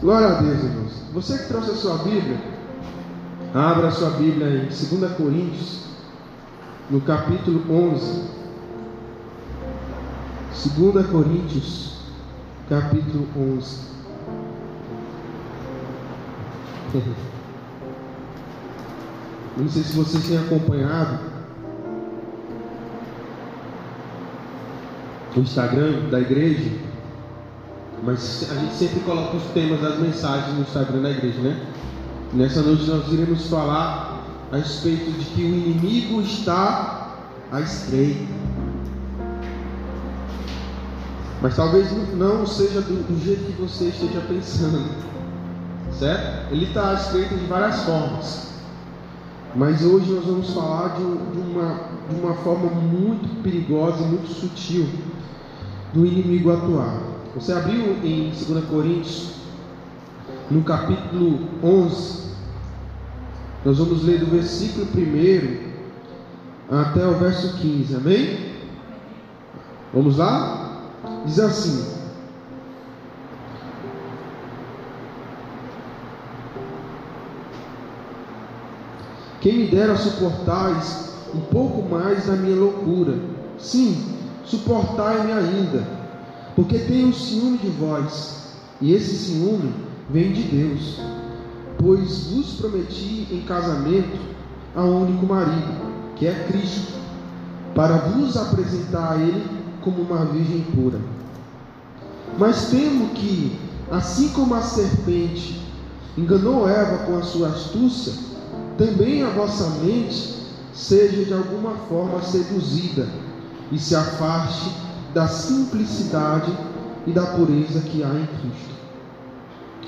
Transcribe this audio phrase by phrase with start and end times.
[0.00, 0.92] Glória a Deus, irmãos.
[1.12, 2.38] Você que trouxe a sua Bíblia,
[3.52, 5.84] abra a sua Bíblia em 2 Coríntios,
[6.88, 8.30] no capítulo 11.
[10.74, 12.00] 2 Coríntios,
[12.70, 13.90] capítulo 11.
[19.58, 21.18] Não sei se vocês têm acompanhado
[25.36, 26.70] o Instagram da igreja,
[28.02, 31.66] mas a gente sempre coloca os temas das mensagens no Instagram da igreja, né?
[32.32, 37.16] Nessa noite nós iremos falar a respeito de que o inimigo está
[37.52, 38.32] à estreita.
[41.42, 44.90] Mas talvez não seja do, do jeito que você esteja pensando,
[45.98, 46.52] certo?
[46.52, 48.50] Ele está à estreita de várias formas.
[49.54, 54.28] Mas hoje nós vamos falar de, de, uma, de uma forma muito perigosa e muito
[54.28, 54.88] sutil
[55.92, 57.09] do inimigo atuar.
[57.34, 59.34] Você abriu em 2 Coríntios,
[60.50, 62.30] no capítulo 11,
[63.64, 65.70] nós vamos ler do versículo 1
[66.74, 68.54] até o verso 15, amém?
[69.94, 70.82] Vamos lá?
[71.24, 72.00] Diz assim:
[79.40, 83.18] Quem me dera suportais um pouco mais da minha loucura.
[83.58, 85.99] Sim, suportai-me ainda,
[86.60, 88.50] porque tenho ciúme de vós,
[88.82, 89.72] e esse ciúme
[90.10, 91.00] vem de Deus.
[91.78, 94.18] Pois vos prometi em casamento
[94.76, 95.72] a um único marido,
[96.16, 96.92] que é Cristo,
[97.74, 99.42] para vos apresentar a Ele
[99.80, 101.00] como uma virgem pura.
[102.36, 103.58] Mas temo que,
[103.90, 105.62] assim como a serpente
[106.18, 108.12] enganou Eva com a sua astúcia,
[108.76, 110.34] também a vossa mente
[110.74, 113.08] seja de alguma forma seduzida
[113.72, 116.52] e se afaste da simplicidade
[117.06, 118.70] e da pureza que há em Cristo.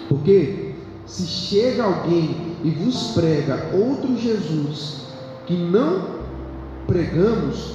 [0.08, 0.74] Porque
[1.06, 5.02] se chega alguém e vos prega outro Jesus
[5.46, 6.22] que não
[6.86, 7.74] pregamos,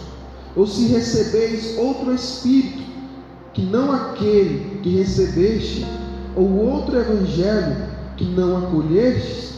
[0.55, 2.83] ou se recebeis outro Espírito
[3.53, 5.85] que não aquele que recebeste,
[6.35, 7.75] ou outro Evangelho
[8.15, 9.57] que não acolhestes,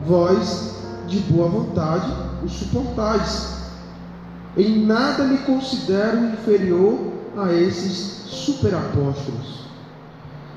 [0.00, 0.76] vós
[1.08, 2.12] de boa vontade
[2.44, 3.67] o suportais.
[4.58, 6.98] Em nada me considero inferior
[7.36, 9.68] a esses superapóstolos,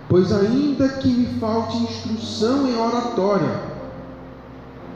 [0.10, 3.62] pois ainda que me falte instrução em oratória,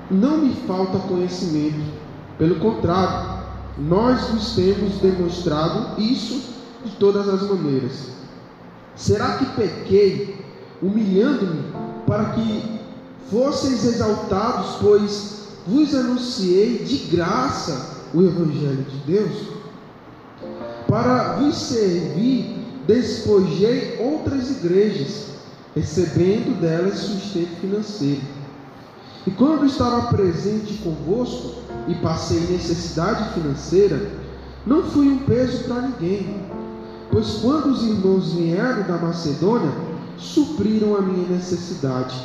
[0.09, 1.85] não me falta conhecimento,
[2.39, 3.43] pelo contrário,
[3.77, 8.09] nós vos temos demonstrado isso de todas as maneiras.
[8.95, 10.43] Será que pequei,
[10.81, 11.63] humilhando-me,
[12.07, 12.79] para que
[13.29, 19.47] fosseis exaltados, pois vos anunciei de graça o Evangelho de Deus.
[20.87, 22.57] Para vos servir,
[22.87, 25.29] despojei outras igrejas,
[25.75, 28.21] recebendo delas sustento financeiro.
[29.25, 31.55] E quando estava presente convosco
[31.87, 34.11] e passei necessidade financeira,
[34.65, 36.41] não fui um peso para ninguém,
[37.11, 39.71] pois quando os irmãos vieram da Macedônia,
[40.17, 42.15] supriram a minha necessidade.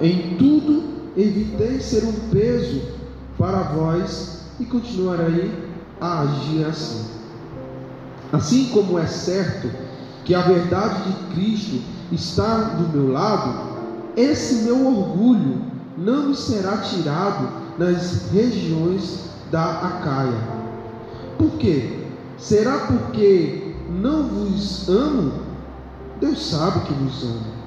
[0.00, 0.82] Em tudo
[1.16, 2.80] evitei ser um peso
[3.36, 5.50] para vós e continuarei
[6.00, 7.06] a agir assim.
[8.32, 9.70] Assim como é certo
[10.24, 11.82] que a verdade de Cristo
[12.12, 13.70] está do meu lado,
[14.16, 15.64] esse meu orgulho
[15.96, 20.60] não me será tirado nas regiões da Acaia.
[21.38, 22.04] Por quê?
[22.36, 25.32] Será porque não vos amo?
[26.20, 27.60] Deus sabe que vos amo.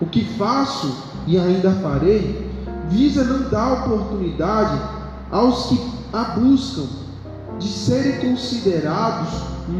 [0.00, 2.50] O que faço e ainda farei,
[2.88, 4.95] visa não dar oportunidade
[5.30, 5.80] aos que
[6.12, 6.86] a buscam
[7.58, 9.28] de serem considerados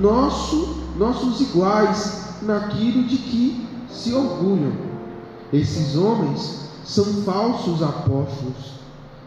[0.01, 4.73] nosso, nossos iguais naquilo de que se orgulham.
[5.53, 8.75] Esses homens são falsos apóstolos,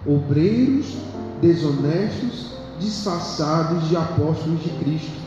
[0.06, 0.96] obreiros
[1.42, 2.50] desonestos,
[2.80, 5.20] disfarçados de apóstolos de Cristo.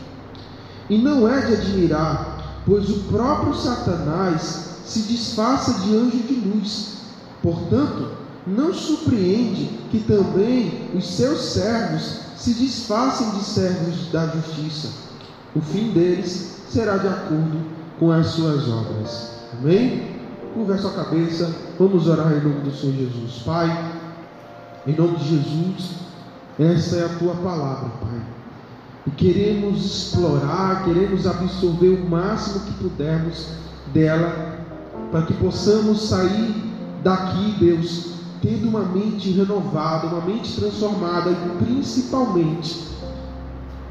[0.89, 6.97] E não é de admirar, pois o próprio Satanás se disfarça de anjo de luz.
[7.41, 8.11] Portanto,
[8.45, 14.89] não surpreende que também os seus servos se disfarcem de servos da justiça.
[15.55, 17.59] O fim deles será de acordo
[17.99, 19.31] com as suas obras.
[19.53, 20.11] Amém?
[20.53, 23.43] Curva a sua cabeça, vamos orar em nome do Senhor Jesus.
[23.45, 23.93] Pai,
[24.85, 25.91] em nome de Jesus,
[26.59, 28.21] essa é a tua palavra, Pai.
[29.07, 33.47] E queremos explorar, queremos absorver o máximo que pudermos
[33.93, 34.59] dela
[35.11, 36.55] para que possamos sair
[37.03, 38.12] daqui, Deus,
[38.43, 42.77] tendo uma mente renovada, uma mente transformada e principalmente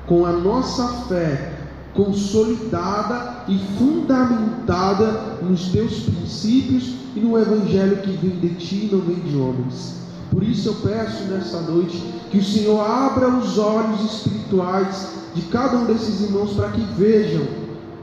[0.06, 1.58] com a nossa fé
[1.94, 9.00] consolidada e fundamentada nos teus princípios e no evangelho que vem de ti e não
[9.00, 9.96] vem de homens.
[10.30, 11.96] Por isso eu peço nessa noite
[12.30, 17.46] que o Senhor abra os olhos espirituais de cada um desses irmãos para que vejam,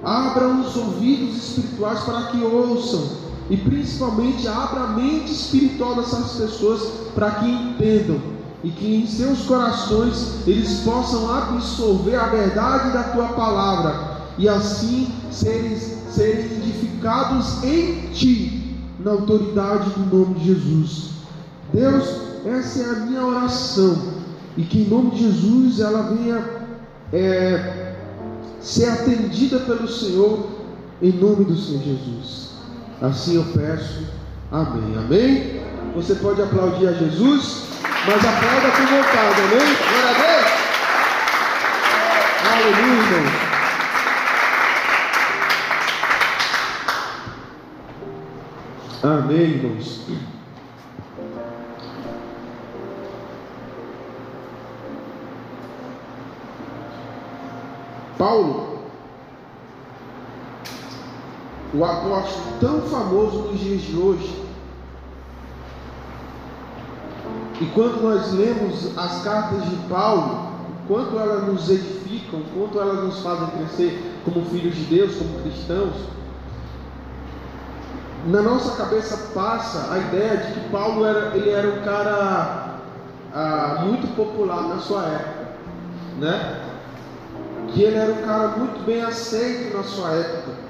[0.03, 6.81] abra os ouvidos espirituais para que ouçam, e principalmente abra a mente espiritual dessas pessoas
[7.15, 8.19] para que entendam
[8.63, 15.07] e que em seus corações eles possam absorver a verdade da tua palavra e assim
[15.31, 21.09] serem, serem edificados em ti, na autoridade do nome de Jesus.
[21.73, 22.05] Deus,
[22.45, 23.97] essa é a minha oração
[24.57, 26.43] e que em nome de Jesus ela venha
[27.13, 27.95] é,
[28.59, 30.47] ser atendida pelo Senhor
[31.01, 32.48] em nome do Senhor Jesus.
[33.01, 34.07] Assim eu peço.
[34.51, 34.97] Amém.
[34.97, 35.61] Amém.
[35.95, 37.67] Você pode aplaudir a Jesus,
[38.05, 39.41] mas aplauda com vontade.
[39.41, 39.75] Amém.
[39.75, 40.49] Glória a Deus.
[42.51, 43.49] Aleluia.
[49.01, 49.99] Amém, irmãos.
[58.17, 58.78] Paulo,
[61.73, 64.49] o apóstolo tão famoso nos dias de hoje,
[67.61, 70.49] e quando nós lemos as cartas de Paulo,
[70.87, 75.93] quanto elas nos edificam, quanto elas nos fazem crescer como filhos de Deus, como cristãos,
[78.27, 82.79] na nossa cabeça passa a ideia de que Paulo era, ele era um cara
[83.33, 85.49] ah, muito popular na sua época,
[86.17, 86.65] né?
[87.73, 90.68] que ele era um cara muito bem aceito na sua época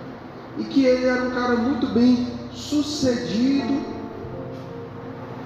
[0.59, 3.81] e que ele era um cara muito bem sucedido,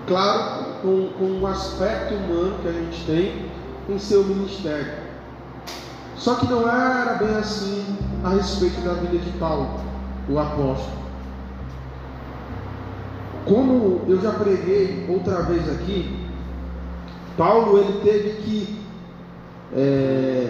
[0.08, 3.46] claro, com, com o aspecto humano que a gente tem
[3.88, 5.04] em seu ministério.
[6.18, 9.80] Só que não era bem assim a respeito da vida de Paulo,
[10.30, 11.04] o apóstolo.
[13.46, 16.18] Como eu já preguei outra vez aqui,
[17.38, 18.84] Paulo ele teve que
[19.76, 20.50] é,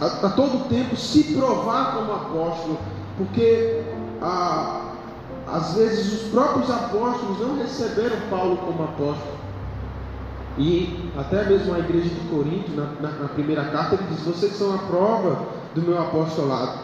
[0.00, 2.78] a, a todo tempo se provar como apóstolo,
[3.16, 3.82] porque
[4.20, 4.92] a,
[5.46, 9.36] às vezes os próprios apóstolos não receberam Paulo como apóstolo.
[10.58, 14.54] E até mesmo a igreja de Corinto, na, na, na primeira carta, ele diz: Vocês
[14.56, 15.38] são a prova
[15.74, 16.78] do meu apostolado.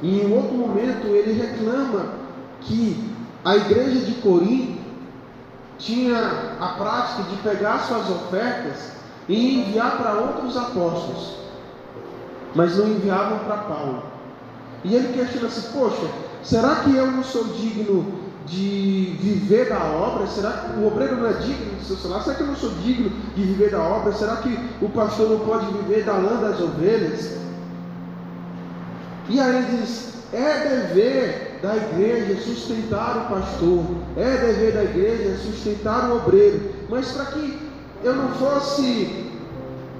[0.00, 2.06] E em outro momento ele reclama
[2.60, 3.12] que
[3.44, 4.80] a igreja de Corinto
[5.78, 8.92] tinha a prática de pegar suas ofertas
[9.28, 11.41] e enviar para outros apóstolos
[12.54, 14.02] mas não enviavam para Paulo.
[14.84, 16.06] E ele questiona assim: Poxa,
[16.42, 20.26] será que eu não sou digno de viver da obra?
[20.26, 22.24] Será que o obreiro não é digno do seu salário?
[22.24, 24.12] Será que eu não sou digno de viver da obra?
[24.12, 27.36] Será que o pastor não pode viver da lã das ovelhas?
[29.28, 33.84] E aí ele diz: É dever da igreja sustentar o pastor,
[34.16, 37.56] é dever da igreja sustentar o obreiro, mas para que
[38.02, 39.30] eu não fosse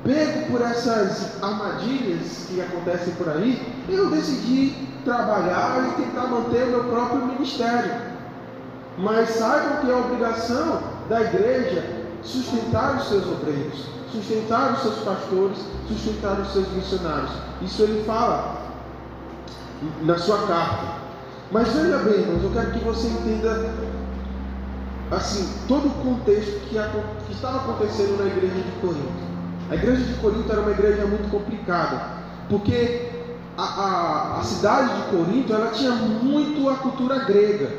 [0.04, 6.70] pego por essas armadilhas que acontecem por aí, eu decidi trabalhar e tentar manter o
[6.70, 8.12] meu próprio ministério.
[8.98, 15.58] Mas saibam que é obrigação da igreja sustentar os seus obreiros, sustentar os seus pastores,
[15.88, 17.30] sustentar os seus missionários.
[17.62, 18.62] Isso ele fala
[20.02, 21.02] na sua carta.
[21.50, 23.74] Mas veja bem, irmãos, eu quero que você entenda
[25.10, 26.76] assim todo o contexto que,
[27.26, 29.31] que estava acontecendo na igreja de Corinto.
[29.70, 32.00] A igreja de Corinto era uma igreja muito complicada,
[32.48, 33.08] porque
[33.56, 37.70] a, a, a cidade de Corinto ela tinha muito a cultura grega.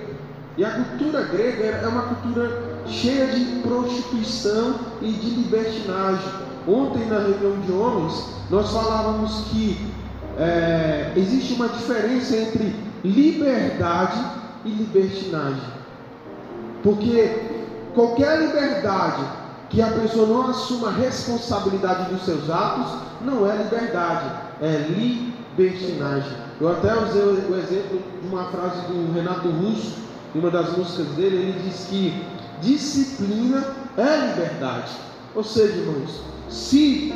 [0.56, 6.30] E a cultura grega é uma cultura cheia de prostituição e de libertinagem.
[6.68, 9.92] Ontem, na reunião de homens, nós falávamos que
[10.38, 14.20] é, existe uma diferença entre liberdade
[14.64, 15.74] e libertinagem.
[16.84, 17.42] Porque
[17.94, 19.24] qualquer liberdade
[19.74, 26.38] que a pessoa não assuma a responsabilidade dos seus atos, não é liberdade, é libertinagem.
[26.62, 29.96] Eu até usei o exemplo de uma frase do Renato Russo,
[30.36, 32.24] em uma das músicas dele, ele diz que
[32.62, 33.66] disciplina
[33.98, 34.92] é liberdade.
[35.34, 37.12] Ou seja, irmãos, se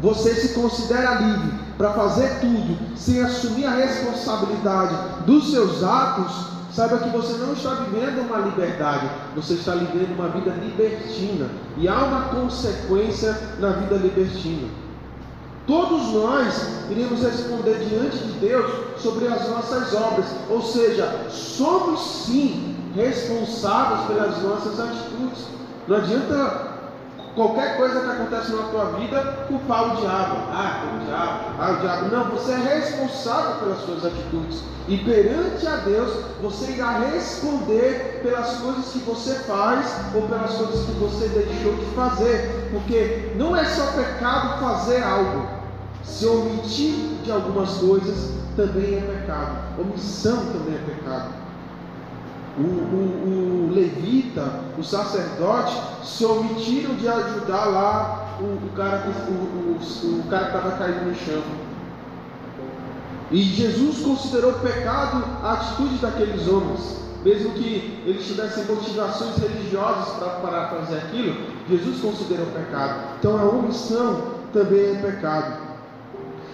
[0.00, 6.98] você se considera livre para fazer tudo sem assumir a responsabilidade dos seus atos, Saiba
[6.98, 11.48] que você não está vivendo uma liberdade, você está vivendo uma vida libertina.
[11.78, 14.68] E há uma consequência na vida libertina.
[15.66, 22.76] Todos nós iremos responder diante de Deus sobre as nossas obras, ou seja, somos sim
[22.94, 25.46] responsáveis pelas nossas atitudes.
[25.88, 26.75] Não adianta
[27.36, 30.36] qualquer coisa que acontece na tua vida, culpar o diabo.
[30.50, 32.16] Ah, o diabo, ah, o diabo.
[32.16, 34.62] Não, você é responsável pelas suas atitudes.
[34.88, 40.86] E perante a Deus, você irá responder pelas coisas que você faz ou pelas coisas
[40.86, 42.68] que você deixou de fazer.
[42.72, 45.46] Porque não é só pecado fazer algo.
[46.02, 49.80] Se omitir de algumas coisas também é pecado.
[49.80, 51.45] Omissão também é pecado
[52.58, 59.08] o, o, o, levita, o sacerdote, se omitiram de ajudar lá o, o cara que
[59.30, 61.42] o, o cara estava caído no chão.
[63.30, 70.68] E Jesus considerou pecado a atitude daqueles homens, mesmo que eles tivessem motivações religiosas para
[70.68, 71.34] fazer aquilo,
[71.68, 73.16] Jesus considerou pecado.
[73.18, 75.66] Então a omissão também é pecado.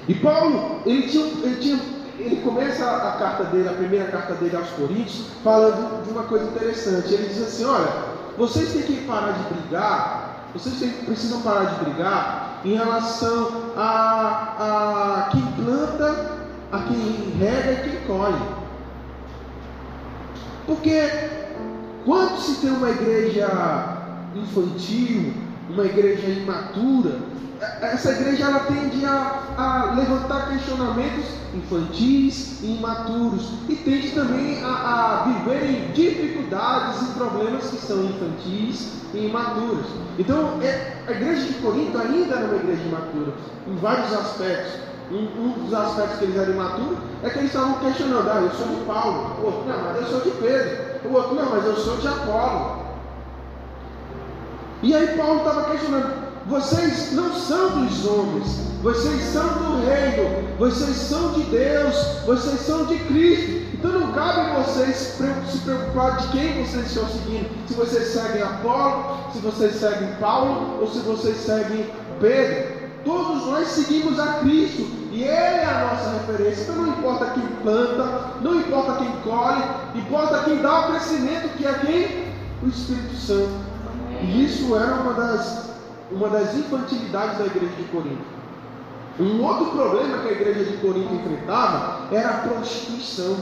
[0.09, 1.79] E Paulo, ele tinha, ele tinha
[2.19, 6.45] ele começa a carta dele, a primeira carta dele aos Coríntios, falando de uma coisa
[6.47, 7.13] interessante.
[7.13, 7.89] Ele diz assim: olha,
[8.37, 15.27] vocês têm que parar de brigar, vocês têm, precisam parar de brigar em relação a,
[15.27, 16.39] a quem planta,
[16.71, 18.63] a quem rega e quem colhe.
[20.67, 21.09] Porque
[22.05, 23.49] quando se tem uma igreja
[24.35, 25.35] infantil,
[25.69, 27.19] uma igreja imatura,
[27.81, 34.69] essa igreja ela tende a, a, levantar questionamentos infantis e imaturos e tende também a,
[34.69, 39.87] a, viver em dificuldades e problemas que são infantis e imaturos.
[40.19, 43.33] Então, é, a igreja de Corinto ainda era uma igreja imatura,
[43.69, 44.81] em vários aspectos.
[45.11, 48.51] Um, um, dos aspectos que eles eram imaturos é que eles estavam questionando: ah, eu
[48.53, 51.65] sou de Paulo, o outro, não, mas eu sou de Pedro, o outro, não, mas
[51.67, 52.83] eu sou de Apolo.
[54.83, 60.97] E aí Paulo estava questionando: vocês não são dos homens, vocês são do reino, vocês
[60.97, 63.73] são de Deus, vocês são de Cristo.
[63.73, 67.49] Então não cabe vocês se preocupar de quem vocês estão seguindo.
[67.67, 71.87] Se vocês seguem Apolo, se vocês seguem Paulo ou se vocês seguem
[72.21, 72.83] Pedro.
[73.03, 76.65] Todos nós seguimos a Cristo e Ele é a nossa referência.
[76.65, 81.67] Então não importa quem planta, não importa quem colhe, importa quem dá o crescimento, que
[81.67, 82.33] é quem?
[82.63, 83.73] O Espírito Santo.
[84.21, 85.72] E isso era uma das
[86.15, 88.43] uma das infantilidades da igreja de Corinto.
[89.21, 93.37] Um outro problema que a igreja de Corinto enfrentava era a prostituição.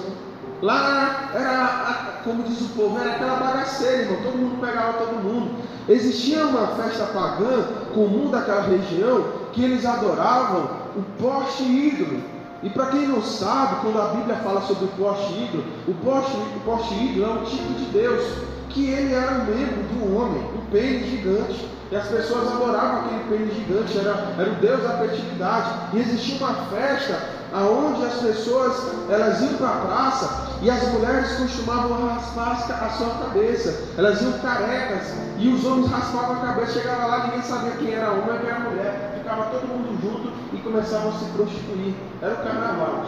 [0.62, 4.23] Lá era, como diz o povo, era aquela bagaceira, irmão.
[4.23, 5.50] Todo mundo pegava todo mundo.
[5.89, 12.21] Existia uma festa pagã comum daquela região que eles adoravam o poste ídolo.
[12.62, 16.37] E para quem não sabe, quando a Bíblia fala sobre o poste ídolo, o poste,
[16.37, 18.23] o poste ídolo é um tipo de Deus,
[18.69, 21.67] que ele era um membro do homem, um pênis gigante.
[21.90, 25.70] E as pessoas adoravam aquele pênis gigante, era, era o Deus da fertilidade.
[25.92, 27.18] E existia uma festa
[27.52, 33.11] aonde as pessoas elas iam para a praça e as mulheres costumavam raspar a sua
[33.25, 33.88] cabeça.
[33.99, 36.78] Elas iam carecas e os homens raspavam a cabeça.
[36.80, 39.14] Chegava lá, ninguém sabia quem era homem e quem era mulher.
[39.18, 41.94] Ficava todo mundo junto e começavam a se prostituir.
[42.23, 43.06] Era o carnaval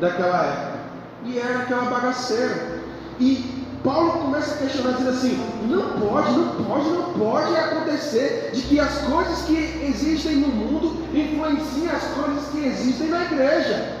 [0.00, 0.76] daquela época.
[1.24, 2.80] E era aquela bagaceira.
[3.20, 8.62] E Paulo começa a questionar, dizendo assim: não pode, não pode, não pode acontecer de
[8.62, 9.54] que as coisas que
[9.88, 13.96] existem no mundo influenciem as coisas que existem na igreja.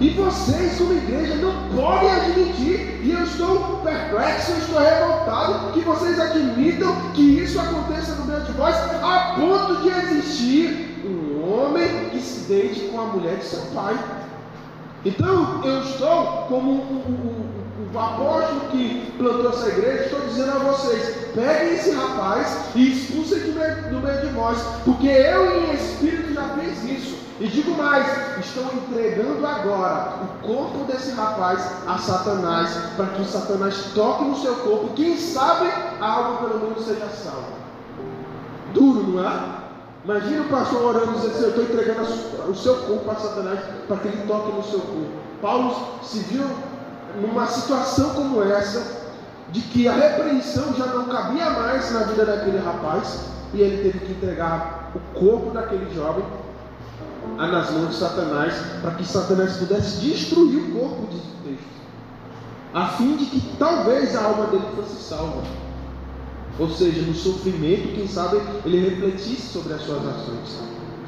[0.00, 5.80] E vocês, como igreja, não podem admitir, e eu estou perplexo, eu estou revoltado, que
[5.80, 12.10] vocês admitam que isso aconteça no meio de vós, a ponto de existir um homem
[12.10, 13.98] que se deite com a mulher de seu pai.
[15.04, 17.57] Então, eu estou como um, um,
[17.94, 23.40] o apóstolo que plantou essa igreja, estou dizendo a vocês: peguem esse rapaz e expulsem
[23.40, 27.18] do meio, do meio de vós, porque eu em espírito já fiz isso.
[27.40, 28.06] E digo mais:
[28.40, 34.56] estou entregando agora o corpo desse rapaz a Satanás, para que Satanás toque no seu
[34.56, 35.68] corpo, quem sabe
[36.00, 37.58] a alma pelo menos seja salva.
[38.74, 39.58] Duro, não é?
[40.04, 43.96] Imagina o pastor orando dizendo assim: Eu estou entregando o seu corpo a Satanás para
[43.96, 45.28] que ele toque no seu corpo.
[45.40, 46.44] Paulo se viu
[47.20, 48.98] numa situação como essa,
[49.50, 53.20] de que a repreensão já não cabia mais na vida daquele rapaz,
[53.54, 56.24] e ele teve que entregar o corpo daquele jovem
[57.36, 61.78] nas mãos de Satanás, para que Satanás pudesse destruir o corpo de texto,
[62.74, 65.42] a fim de que talvez a alma dele fosse salva.
[66.58, 70.58] Ou seja, no sofrimento, quem sabe ele refletisse sobre as suas ações.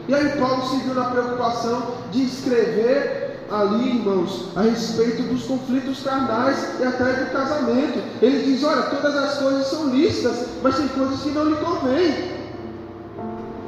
[0.09, 3.20] E aí Paulo se viu na preocupação de escrever
[3.51, 8.01] ali, irmãos, a respeito dos conflitos carnais e até do casamento.
[8.23, 12.41] Ele diz: olha, todas as coisas são lícitas, mas tem coisas que não lhe convêm.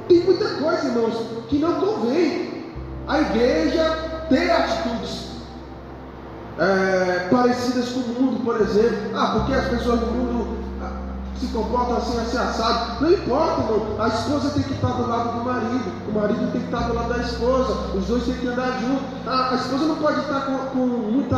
[0.09, 1.15] Tem muita coisa, irmãos,
[1.49, 2.53] que não convém.
[3.09, 3.97] A igreja
[4.29, 5.33] ter atitudes
[6.59, 9.11] é, parecidas com o mundo, por exemplo.
[9.15, 10.62] Ah, porque as pessoas do mundo
[11.39, 13.03] se comportam assim, assim, assado.
[13.03, 13.97] Não importa, irmão.
[13.99, 15.93] A esposa tem que estar do lado do marido.
[16.09, 17.73] O marido tem que estar do lado da esposa.
[17.97, 19.05] Os dois têm que andar juntos.
[19.27, 21.37] A, a esposa não pode estar com, com muita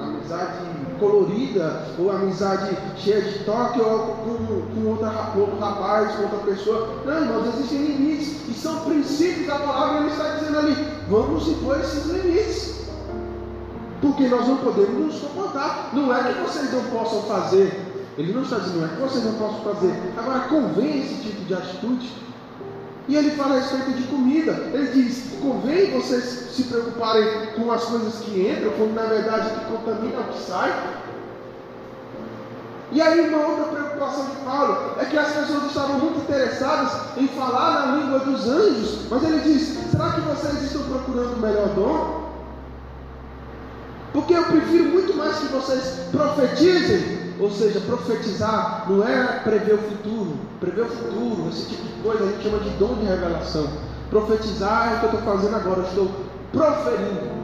[0.00, 4.34] amizade colorida, ou amizade cheia de toque, ou com,
[4.74, 6.88] com outra, outro rapaz, com outra pessoa.
[7.04, 8.48] Não, irmãos, existem limites.
[8.48, 10.00] E são princípios da palavra.
[10.00, 10.76] Ele está dizendo ali:
[11.08, 12.76] vamos impor esses limites.
[14.00, 15.90] Porque nós não podemos nos comportar.
[15.92, 17.85] Não é que vocês não possam fazer.
[18.18, 19.94] Ele não está dizendo, é que vocês não possam fazer.
[20.16, 22.12] Agora, convém esse tipo de atitude.
[23.08, 24.52] E ele fala a respeito de comida.
[24.72, 29.60] Ele diz: convém vocês se preocuparem com as coisas que entram, quando na verdade o
[29.60, 30.96] que contamina é o que sai.
[32.92, 37.28] E aí, uma outra preocupação de Paulo é que as pessoas estavam muito interessadas em
[37.28, 41.68] falar na língua dos anjos, mas ele diz: será que vocês estão procurando o melhor
[41.74, 42.26] dom?
[44.12, 47.15] Porque eu prefiro muito mais que vocês profetizem.
[47.38, 50.36] Ou seja, profetizar não é prever o futuro.
[50.60, 53.68] Prever o futuro, esse tipo de coisa, a gente chama de dom de revelação.
[54.10, 56.10] Profetizar é o que eu estou fazendo agora, eu estou
[56.52, 57.36] proferindo.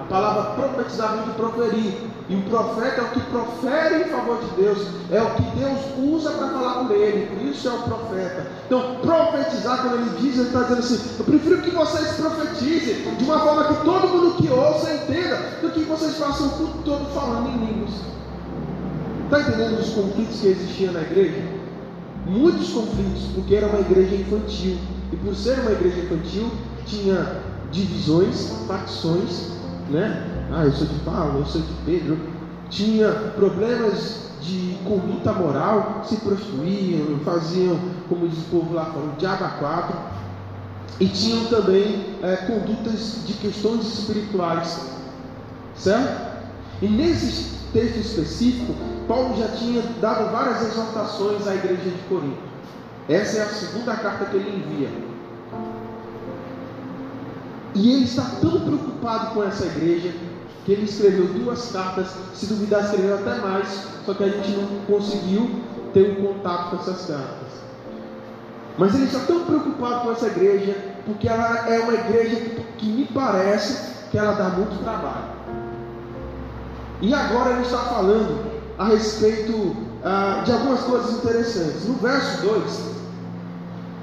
[0.00, 2.12] A palavra profetizar vem de proferir.
[2.28, 4.78] E o profeta é o que profere em favor de Deus,
[5.10, 8.46] é o que Deus usa para falar por ele, por isso é o profeta.
[8.66, 13.24] Então, profetizar, quando ele diz, ele está dizendo assim: eu prefiro que vocês profetizem de
[13.24, 17.04] uma forma que todo mundo que ouça entenda, do que vocês façam o tempo todo
[17.12, 17.90] falando em línguas.
[19.32, 21.42] Está entendendo os conflitos que existiam na igreja?
[22.26, 24.76] Muitos conflitos, porque era uma igreja infantil.
[25.10, 26.50] E por ser uma igreja infantil,
[26.84, 29.52] tinha divisões, facções,
[29.88, 30.22] né?
[30.52, 32.18] Ah, eu sou de Paulo, eu sou de Pedro.
[32.68, 39.58] Tinha problemas de conduta moral, se prostituíam, faziam, como diz o povo lá falando, diabo
[39.58, 39.96] quatro.
[41.00, 44.78] E tinham também é, condutas de questões espirituais,
[45.74, 46.32] certo?
[46.82, 52.42] E nesse texto específico, Paulo já tinha dado várias exortações à igreja de Corinto.
[53.08, 54.88] Essa é a segunda carta que ele envia.
[57.74, 60.12] E ele está tão preocupado com essa igreja
[60.64, 64.68] que ele escreveu duas cartas, se duvidar, escreveu até mais, só que a gente não
[64.86, 65.50] conseguiu
[65.92, 67.48] ter um contato com essas cartas.
[68.78, 72.36] Mas ele está tão preocupado com essa igreja, porque ela é uma igreja
[72.78, 75.32] que me parece que ela dá muito trabalho.
[77.00, 78.51] E agora ele está falando
[78.82, 81.86] a respeito ah, de algumas coisas interessantes.
[81.86, 82.80] No verso 2,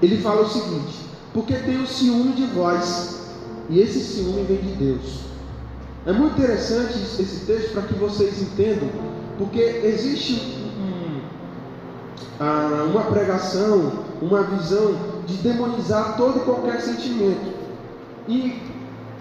[0.02, 3.20] ele fala o seguinte: Porque tem o ciúme de vós,
[3.70, 5.20] e esse ciúme vem de Deus.
[6.06, 8.88] É muito interessante esse texto para que vocês entendam,
[9.38, 10.72] porque existe
[12.40, 14.96] ah, uma pregação, uma visão
[15.28, 17.54] de demonizar todo e qualquer sentimento.
[18.30, 18.62] E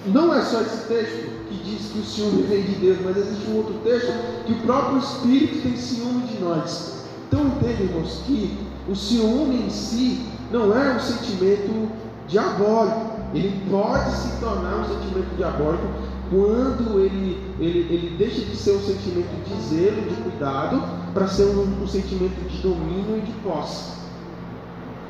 [0.06, 3.50] não é só esse texto que diz que o ciúme vem de Deus, mas existe
[3.50, 4.12] um outro texto
[4.46, 7.04] que o próprio Espírito tem ciúme de nós.
[7.26, 8.56] Então entendem, irmãos, que
[8.88, 11.90] o ciúme em si não é um sentimento
[12.26, 13.18] diabólico.
[13.34, 15.86] Ele pode se tornar um sentimento diabólico
[16.30, 20.82] quando ele, ele, ele deixa de ser um sentimento de zelo, de cuidado,
[21.12, 23.98] para ser um, um sentimento de domínio e de posse.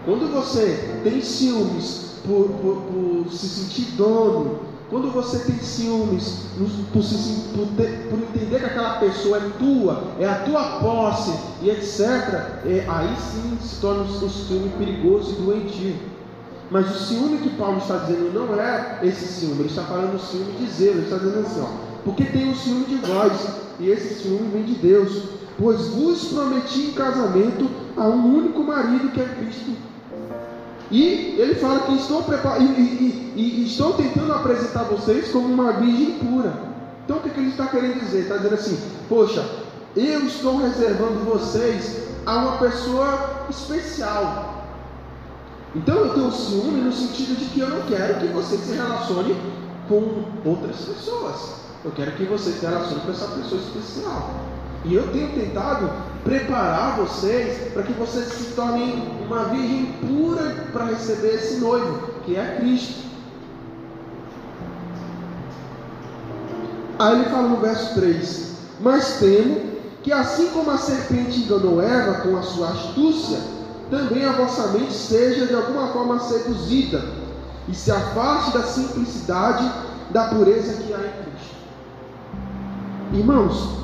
[0.05, 7.03] Quando você tem ciúmes por, por, por se sentir dono, quando você tem ciúmes por,
[8.09, 12.01] por, entender que aquela pessoa é tua, é a tua posse e etc.,
[12.65, 15.97] é, aí sim se torna um ciúme perigoso e doentio.
[16.71, 20.19] Mas o ciúme que Paulo está dizendo não é esse ciúme, ele está falando do
[20.19, 21.69] ciúme de zelo, ele está dizendo assim, ó,
[22.05, 23.49] porque tem o ciúme de vós,
[23.79, 25.23] e esse ciúme vem de Deus,
[25.59, 29.88] pois vos prometi em casamento a um único marido que é Cristo.
[30.91, 32.61] E ele fala que prepar...
[32.61, 36.53] e, e, e, tentando apresentar vocês como uma virgem pura.
[37.05, 38.23] Então o que, que ele está querendo dizer?
[38.23, 39.45] Está dizendo assim, poxa,
[39.97, 44.59] eu estou reservando vocês a uma pessoa especial,
[45.75, 49.37] então eu tenho ciúme no sentido de que eu não quero que você se relacione
[49.89, 51.59] com outras pessoas.
[51.85, 54.31] Eu quero que você se relacione com essa pessoa especial.
[54.85, 55.91] E eu tenho tentado
[56.25, 62.37] preparar vocês para que vocês se tornem uma virgem pura para receber esse noivo, que
[62.37, 63.09] é Cristo.
[66.99, 69.69] Aí ele fala no verso 3: Mas temo
[70.03, 73.39] que assim como a serpente enganou Eva com a sua astúcia,
[73.91, 77.03] também a vossa mente seja de alguma forma seduzida
[77.69, 79.71] e se afaste da simplicidade
[80.11, 81.57] da pureza que há em Cristo.
[83.13, 83.79] Irmãos,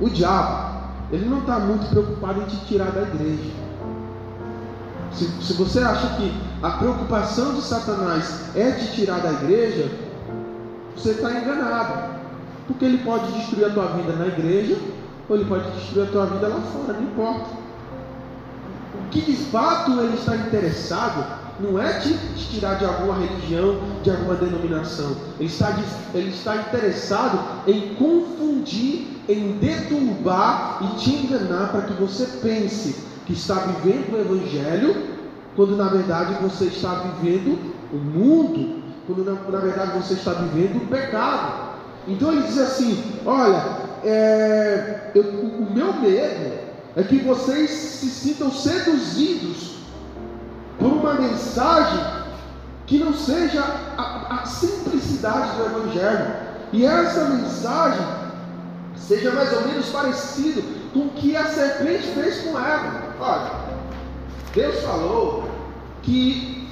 [0.00, 0.71] o diabo,
[1.12, 3.50] ele não está muito preocupado em te tirar da igreja.
[5.12, 9.90] Se, se você acha que a preocupação de Satanás é te tirar da igreja,
[10.96, 12.22] você está enganado.
[12.66, 14.76] Porque ele pode destruir a tua vida na igreja,
[15.28, 17.50] ou ele pode destruir a tua vida lá fora, não importa.
[18.94, 22.14] O que de fato ele está interessado não é te,
[22.50, 25.14] tirar de alguma religião, de alguma denominação.
[25.38, 25.76] Ele está,
[26.14, 33.32] ele está interessado em confundir, em deturbar e te enganar para que você pense que
[33.32, 34.96] está vivendo o Evangelho,
[35.54, 37.58] quando na verdade você está vivendo
[37.92, 41.72] o mundo, quando na, na verdade você está vivendo o pecado.
[42.08, 43.62] Então ele diz assim: Olha,
[44.04, 46.62] é, eu, o meu medo
[46.96, 49.76] é que vocês se sintam seduzidos
[50.78, 52.00] por uma mensagem
[52.86, 53.62] que não seja
[53.96, 56.52] a, a simplicidade do Evangelho.
[56.72, 58.21] E essa mensagem
[59.02, 60.62] seja mais ou menos parecido
[60.92, 63.14] com o que a serpente fez com Eva.
[63.20, 63.50] Olha,
[64.54, 65.44] Deus falou
[66.02, 66.68] que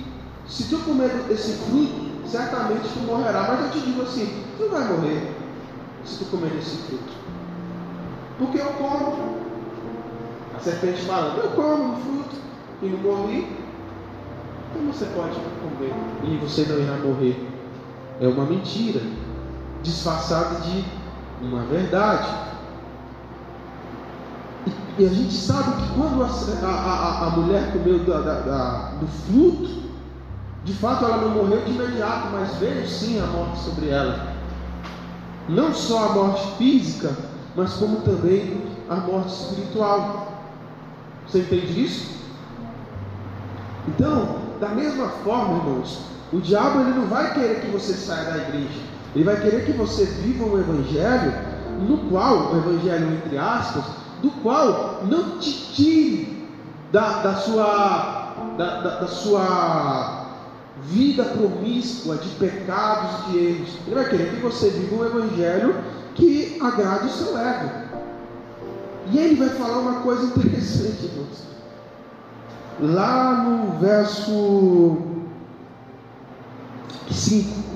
[0.47, 3.47] se tu comer esse fruto, certamente tu morrerá.
[3.49, 5.33] Mas eu te digo assim, tu vai morrer
[6.05, 7.13] se tu comer esse fruto.
[8.39, 9.41] Porque eu como.
[10.57, 12.37] A serpente fala, eu como o fruto
[12.83, 13.61] e não morri.
[14.73, 15.93] Como você pode comer
[16.25, 17.49] e você não irá morrer?
[18.21, 19.01] É uma mentira,
[19.83, 20.85] disfarçada de
[21.41, 22.29] uma verdade.
[24.67, 28.91] E, e a gente sabe que quando a, a, a mulher comeu da, da, da,
[29.01, 29.91] do fruto,
[30.65, 34.35] de fato ela não morreu de imediato, mas veio sim a morte sobre ela.
[35.49, 37.17] Não só a morte física,
[37.57, 40.33] mas como também a morte espiritual.
[41.27, 42.21] Você entende isso?
[43.89, 46.01] Então, da mesma forma, irmãos,
[46.33, 48.90] o diabo ele não vai querer que você saia da igreja.
[49.15, 51.33] Ele vai querer que você viva um evangelho
[51.89, 53.85] no qual, o evangelho entre aspas,
[54.23, 56.49] do qual não te tire
[56.93, 60.27] da, da sua da, da, da sua
[60.85, 63.69] vida promíscua de pecados e de erros.
[63.87, 65.75] Ele vai querer que você viva um evangelho
[66.15, 67.71] que agrade o seu ego.
[69.13, 71.51] E ele vai falar uma coisa interessante, irmãos
[72.83, 74.97] lá no verso
[77.11, 77.70] 5: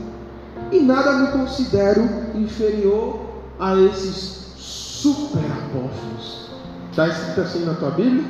[0.73, 3.21] E nada me considero inferior
[3.59, 6.51] a esses super apóstolos.
[6.91, 8.25] Está escrito assim na tua Bíblia?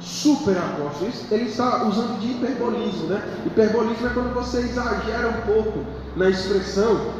[0.00, 1.30] Super apóstolos.
[1.30, 3.22] Ele está usando de hiperbolismo, né?
[3.46, 5.84] Hiperbolismo é quando você exagera um pouco
[6.16, 7.12] na expressão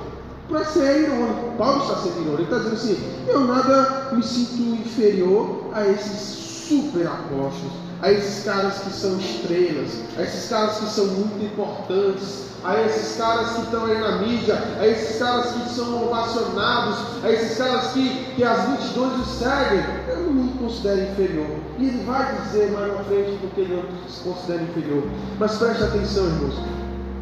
[0.48, 1.56] para ser irônico.
[1.56, 2.34] Paulo está sendo irônico.
[2.34, 6.20] Ele está dizendo assim: Eu nada me sinto inferior a esses
[6.68, 12.48] super apóstolos a esses caras que são estrelas, a esses caras que são muito importantes,
[12.64, 17.30] a esses caras que estão aí na mídia, a esses caras que são ovacionados, a
[17.30, 21.46] esses caras que, que as multidões os seguem, eu não me considero inferior.
[21.78, 25.02] E ele vai dizer mais na frente porque ele não se considera inferior.
[25.38, 26.54] Mas preste atenção, irmãos.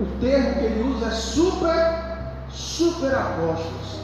[0.00, 3.96] O termo que ele usa é super, super apóstolos.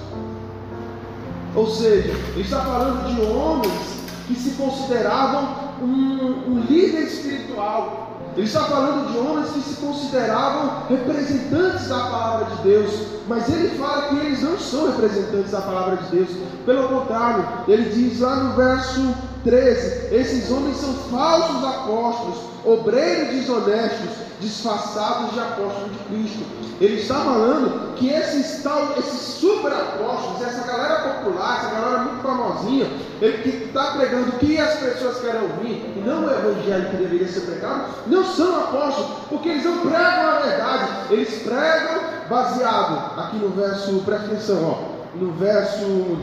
[1.54, 5.71] Ou seja, ele está falando de homens que se consideravam
[6.86, 8.08] líder espiritual.
[8.36, 12.90] Ele está falando de homens que se consideravam representantes da palavra de Deus,
[13.28, 16.28] mas ele fala que eles não são representantes da palavra de Deus.
[16.64, 19.14] Pelo contrário, ele diz lá no verso
[19.44, 26.44] 13: esses homens são falsos apóstolos, obreiros desonestos, disfarçados de apóstolos de Cristo.
[26.80, 32.22] Ele está falando que esses, tal, esses super apóstolos, essa galera popular, essa galera muito
[32.22, 32.86] famosinha,
[33.20, 36.96] ele que está pregando o que as pessoas querem ouvir, e não o evangelho que
[36.96, 43.20] deveria ser pregado, não são apóstolos, porque eles não pregam a verdade, eles pregam baseado,
[43.20, 46.18] aqui no verso, presta atenção, ó, no verso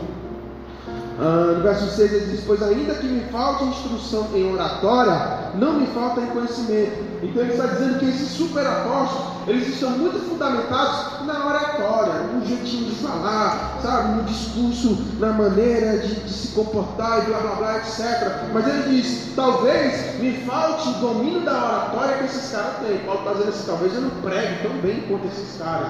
[1.22, 5.74] ah, no verso 6 ele diz: Pois ainda que me falte instrução em oratória, não
[5.74, 7.10] me falta em conhecimento.
[7.22, 12.46] Então ele está dizendo que esses super apóstolos, eles estão muito fundamentados na oratória, no
[12.46, 17.56] jeitinho de falar, sabe, no discurso, na maneira de, de se comportar e blá blá
[17.56, 18.52] blá, etc.
[18.54, 22.98] Mas ele diz: talvez me falte o domínio da oratória que esses caras têm.
[23.00, 25.90] Paulo está dizendo assim: talvez eu não pregue tão bem quanto esses caras.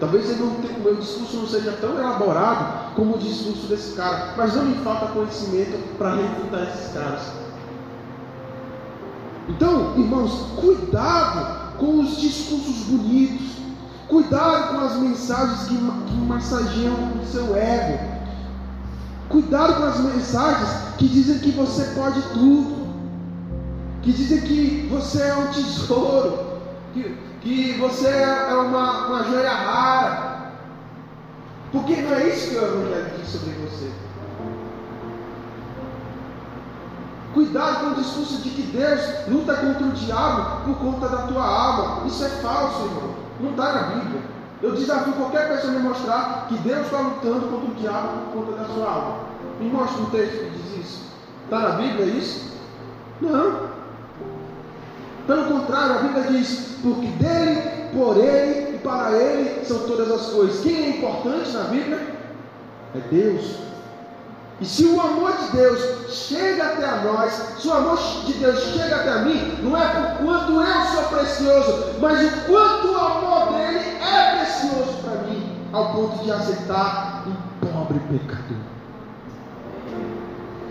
[0.00, 4.56] Talvez não, o meu discurso não seja tão elaborado como o discurso desse cara, mas
[4.56, 7.20] não me falta conhecimento para refutar esses caras.
[9.46, 13.56] Então, irmãos, cuidado com os discursos bonitos,
[14.08, 17.98] cuidado com as mensagens que, que massageiam o seu ego,
[19.28, 22.88] cuidado com as mensagens que dizem que você pode tudo,
[24.00, 26.58] que dizem que você é um tesouro,
[26.94, 30.30] que, que você é uma, uma joia rara.
[31.72, 33.90] Porque não é isso que o Evangelho diz sobre você.
[37.32, 41.44] Cuidado com o discurso de que Deus luta contra o diabo por conta da tua
[41.44, 42.06] alma.
[42.06, 43.14] Isso é falso, irmão.
[43.40, 44.20] Não está na Bíblia.
[44.62, 48.58] Eu desafio qualquer pessoa me mostrar que Deus está lutando contra o diabo por conta
[48.58, 49.16] da sua alma.
[49.60, 51.02] Me mostra um texto que diz isso.
[51.44, 52.50] Está na Bíblia isso?
[53.20, 53.69] Não.
[55.30, 57.62] Pelo contrário, a Bíblia diz: porque dele,
[57.92, 60.58] por ele e para ele são todas as coisas.
[60.58, 62.00] Quem é importante na Bíblia?
[62.96, 63.54] É Deus.
[64.60, 68.96] E se o amor de Deus chega até nós, se o amor de Deus chega
[68.96, 73.78] até mim, não é por quanto eu sou precioso, mas o quanto o amor dele
[73.78, 78.58] é precioso para mim, ao ponto de aceitar um pobre pecador.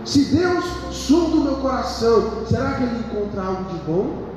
[0.04, 4.29] Se Deus sonda o meu coração, será que ele encontra algo de bom?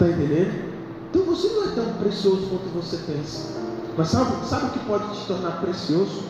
[0.00, 0.70] Está entendendo?
[1.10, 3.60] Então você não é tão precioso quanto você pensa.
[3.98, 6.22] Mas sabe, sabe o que pode te tornar precioso?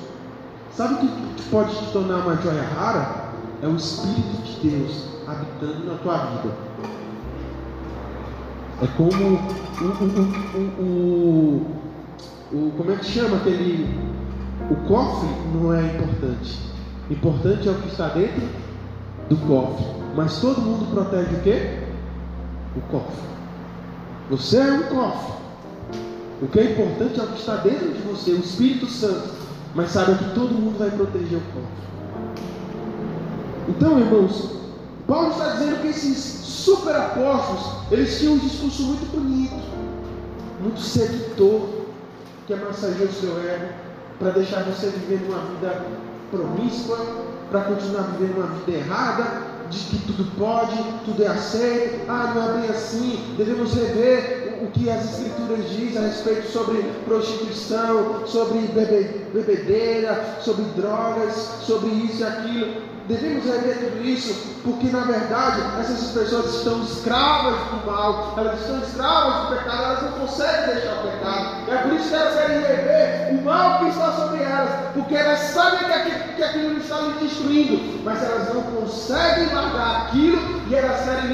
[0.72, 3.30] Sabe o que pode te tornar uma joia rara?
[3.62, 6.52] É o Espírito de Deus habitando na tua vida.
[8.83, 9.38] É como
[10.59, 11.66] o,
[12.52, 13.87] o, como é que chama aquele
[14.68, 16.59] o cofre não é importante.
[17.09, 18.48] Importante é o que está dentro
[19.28, 19.87] do cofre.
[20.16, 21.78] Mas todo mundo protege o quê?
[22.74, 23.30] O cofre.
[24.31, 25.33] Você é um cofre.
[26.40, 29.29] O que é importante é o que está dentro de você, o Espírito Santo.
[29.75, 31.69] Mas saiba que todo mundo vai proteger o corpo.
[33.69, 34.53] Então, irmãos,
[35.07, 39.61] Paulo está dizendo que esses super apóstolos, eles tinham um discurso muito bonito,
[40.61, 41.69] muito sedutor,
[42.47, 43.73] que massageia o seu ego,
[44.19, 45.87] para deixar você viver uma vida
[46.31, 46.99] promíscua,
[47.51, 52.50] para continuar vivendo uma vida errada, de que tudo pode, tudo é aceito, ah, não
[52.50, 58.59] é bem assim, devemos rever o que as escrituras dizem a respeito sobre prostituição, sobre
[58.59, 62.89] bebe, bebedeira, sobre drogas, sobre isso e aquilo.
[63.11, 68.79] Devemos rever tudo isso, porque na verdade essas pessoas estão escravas do mal, elas estão
[68.79, 71.70] escravas do pecado, elas não conseguem deixar o pecado.
[71.73, 75.40] É por isso que elas querem rever o mal que está sobre elas, porque elas
[75.40, 80.75] sabem que aquilo, que aquilo está lhe destruindo, mas elas não conseguem largar aquilo e
[80.77, 81.33] elas querem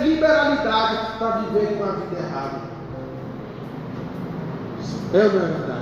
[0.00, 2.72] liberalidade para viver uma vida errada.
[5.12, 5.81] É ou verdade?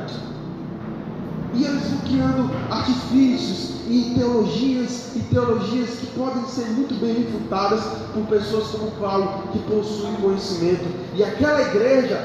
[1.53, 1.91] E eles
[2.71, 7.83] artifícios e teologias e teologias que podem ser muito bem refutadas
[8.15, 10.85] por pessoas como Paulo, que possuem conhecimento.
[11.15, 12.25] E aquela igreja,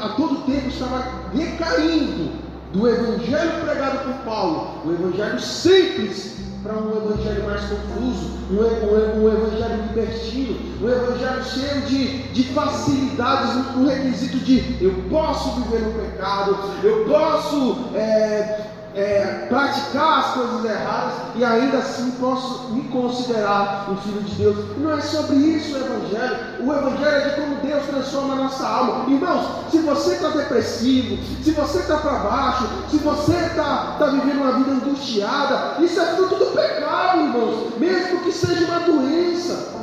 [0.00, 2.32] a todo tempo, estava decaindo
[2.72, 6.33] do evangelho pregado por Paulo, o evangelho simples
[6.64, 12.42] para um evangelho mais confuso, um, um, um, evangelho libertino, um evangelho cheio de, de
[12.54, 18.60] facilidades, no, um requisito de eu posso viver no pecado, eu posso é,
[18.94, 24.56] é, praticar as coisas erradas e ainda assim posso me considerar um filho de Deus.
[24.78, 26.36] Não é sobre isso o Evangelho.
[26.60, 29.10] O Evangelho é de como Deus transforma a nossa alma.
[29.10, 34.42] Irmãos, se você está depressivo, se você está para baixo, se você está tá vivendo
[34.42, 37.76] uma vida angustiada, isso é fruto do pecado, irmãos.
[37.78, 39.74] Mesmo que seja uma doença.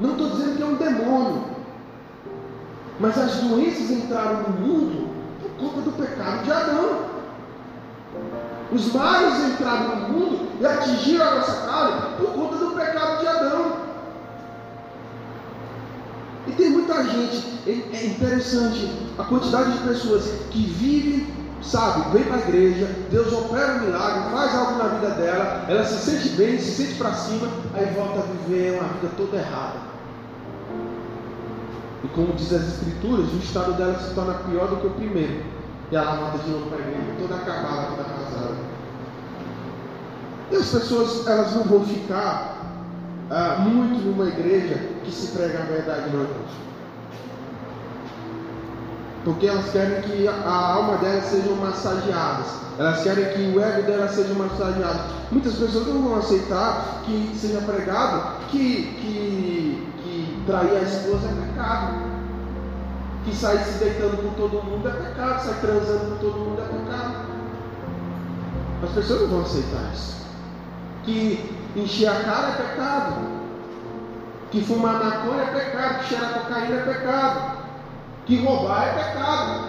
[0.00, 1.44] Não estou dizendo que é um demônio.
[2.98, 5.08] Mas as doenças entraram no mundo
[5.40, 7.15] por conta do pecado de Adão.
[8.72, 13.28] Os males entraram no mundo e atingiram a nossa carne por conta do pecado de
[13.28, 13.76] Adão.
[16.46, 21.26] E tem muita gente, é, é interessante a quantidade de pessoas que vivem,
[21.62, 25.84] sabe, vem para a igreja, Deus opera um milagre, faz algo na vida dela, ela
[25.84, 29.96] se sente bem, se sente para cima, aí volta a viver uma vida toda errada.
[32.04, 35.55] E como diz as escrituras, o estado dela se torna pior do que o primeiro.
[35.90, 38.56] E ela volta de novo para a igreja, toda acabada, toda casada.
[40.50, 42.56] E as pessoas, elas não vão ficar
[43.30, 46.26] ah, muito numa igreja que se prega a verdade não,
[49.24, 52.46] Porque elas querem que a alma delas sejam massageadas.
[52.78, 55.00] Elas querem que o ego delas seja massageado.
[55.30, 61.46] Muitas pessoas não vão aceitar que seja pregado que, que, que trair a esposa é
[61.46, 62.05] pecado
[63.26, 66.64] que sair se deitando com todo mundo é pecado, sair transando com todo mundo é
[66.64, 67.26] pecado.
[68.84, 70.26] As pessoas não vão aceitar isso.
[71.02, 73.14] Que encher a cara é pecado.
[74.52, 75.98] Que fumar maconha é pecado.
[75.98, 77.56] Que cheirar cocaína é pecado.
[78.26, 79.68] Que roubar é pecado.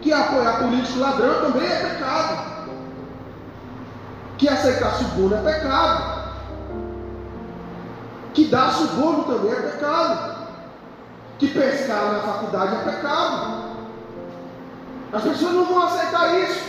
[0.00, 2.70] Que apoiar político ladrão também é pecado.
[4.38, 6.16] Que aceitar suborno é pecado.
[8.32, 10.35] Que dar suborno também é pecado
[11.38, 13.66] que pescar na faculdade é pecado.
[15.12, 16.64] As pessoas não vão aceitar isso,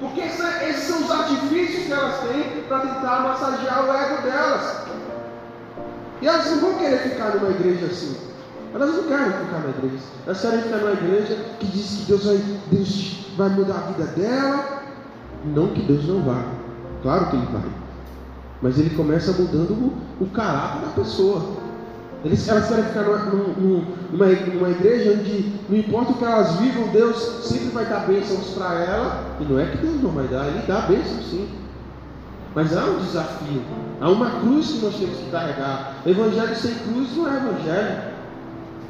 [0.00, 4.86] porque esses são os artifícios que elas têm para tentar massagear o ego delas.
[6.20, 8.16] E elas não vão querer ficar numa igreja assim.
[8.74, 10.04] Elas não querem ficar na igreja.
[10.26, 12.36] Elas querem ficar numa igreja que diz que Deus vai,
[12.70, 14.82] Deus vai mudar a vida dela.
[15.44, 16.42] Não que Deus não vá.
[17.02, 17.70] Claro que Ele vai.
[18.62, 21.42] Mas Ele começa mudando o, o caráter da pessoa.
[22.26, 23.18] Eles, elas querem ficar numa,
[23.56, 28.48] numa, numa, igreja onde não importa o que elas vivam, Deus sempre vai dar bênçãos
[28.48, 29.24] para ela.
[29.40, 31.48] E não é que Deus não vai dar, Ele dá bênçãos sim.
[32.52, 33.62] Mas há um desafio,
[34.00, 35.98] há uma cruz que nós temos que carregar.
[36.04, 38.16] Evangelho sem cruz não é evangelho.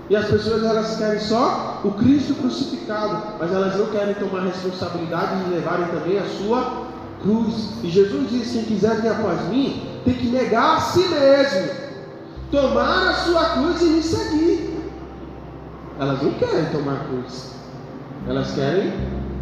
[0.09, 5.45] E as pessoas elas querem só o Cristo crucificado, mas elas não querem tomar responsabilidade
[5.45, 6.87] de levarem também a sua
[7.21, 7.73] cruz.
[7.83, 11.86] E Jesus disse: quem quiser vir após mim, tem que negar a si mesmo
[12.51, 14.77] tomar a sua cruz e me seguir.
[15.99, 17.53] Elas não querem tomar a cruz.
[18.29, 18.93] Elas querem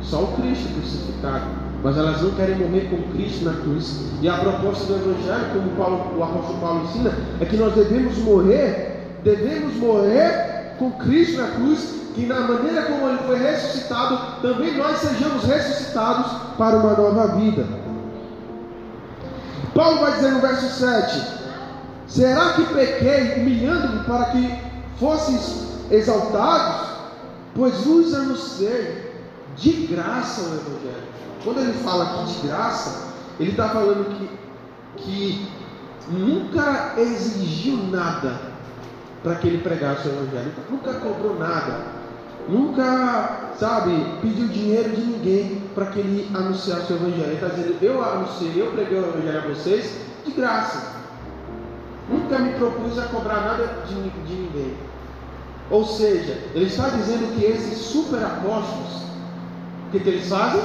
[0.03, 1.45] só o Cristo crucificado.
[1.83, 4.01] Mas elas não querem morrer com Cristo na cruz.
[4.23, 8.17] E a proposta do Evangelho, como Paulo, o apóstolo Paulo ensina, é que nós devemos
[8.19, 14.77] morrer, devemos morrer com Cristo na cruz, que na maneira como ele foi ressuscitado, também
[14.77, 17.67] nós sejamos ressuscitados para uma nova vida.
[19.75, 21.44] Paulo vai dizer no verso 7:
[22.07, 24.59] Será que pequei humilhando-me para que
[24.99, 26.95] fosses exaltados?
[27.55, 29.15] Pois vos anunciei
[29.57, 31.05] de graça o Evangelho.
[31.43, 34.31] Quando ele fala aqui de graça, ele está falando que,
[34.97, 35.49] que
[36.09, 38.41] nunca exigiu nada
[39.23, 40.53] para que ele pregasse o Evangelho.
[40.71, 42.05] Nunca cobrou nada.
[42.49, 43.91] Nunca, sabe,
[44.21, 47.25] pediu dinheiro de ninguém para que ele anunciasse o Evangelho.
[47.25, 50.94] Ele está dizendo: Eu anunciei, eu preguei o Evangelho a vocês de graça.
[52.25, 54.75] Nunca me propus a cobrar nada de, de ninguém.
[55.71, 59.03] Ou seja, ele está dizendo que esses super apóstolos,
[59.87, 60.63] o que, que eles fazem?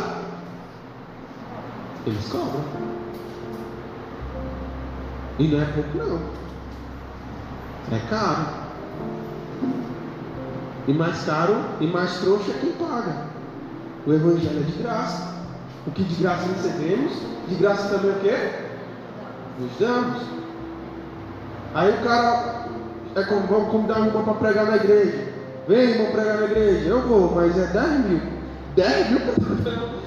[2.05, 2.63] Eles cobram.
[5.37, 6.19] E não é pouco não.
[7.91, 8.45] É caro.
[10.87, 13.25] E mais caro e mais trouxa é quem paga.
[14.07, 15.35] O evangelho é de graça.
[15.85, 17.13] O que de graça recebemos,
[17.47, 18.49] de graça também o quê?
[19.59, 20.39] Nos damos.
[21.73, 22.65] Aí o cara
[23.15, 25.27] é como, vamos convidar um irmão para pregar na igreja.
[25.67, 26.89] Vem, irmão, pregar na igreja.
[26.89, 28.21] Eu vou, mas é 10 mil.
[28.75, 29.19] 10 mil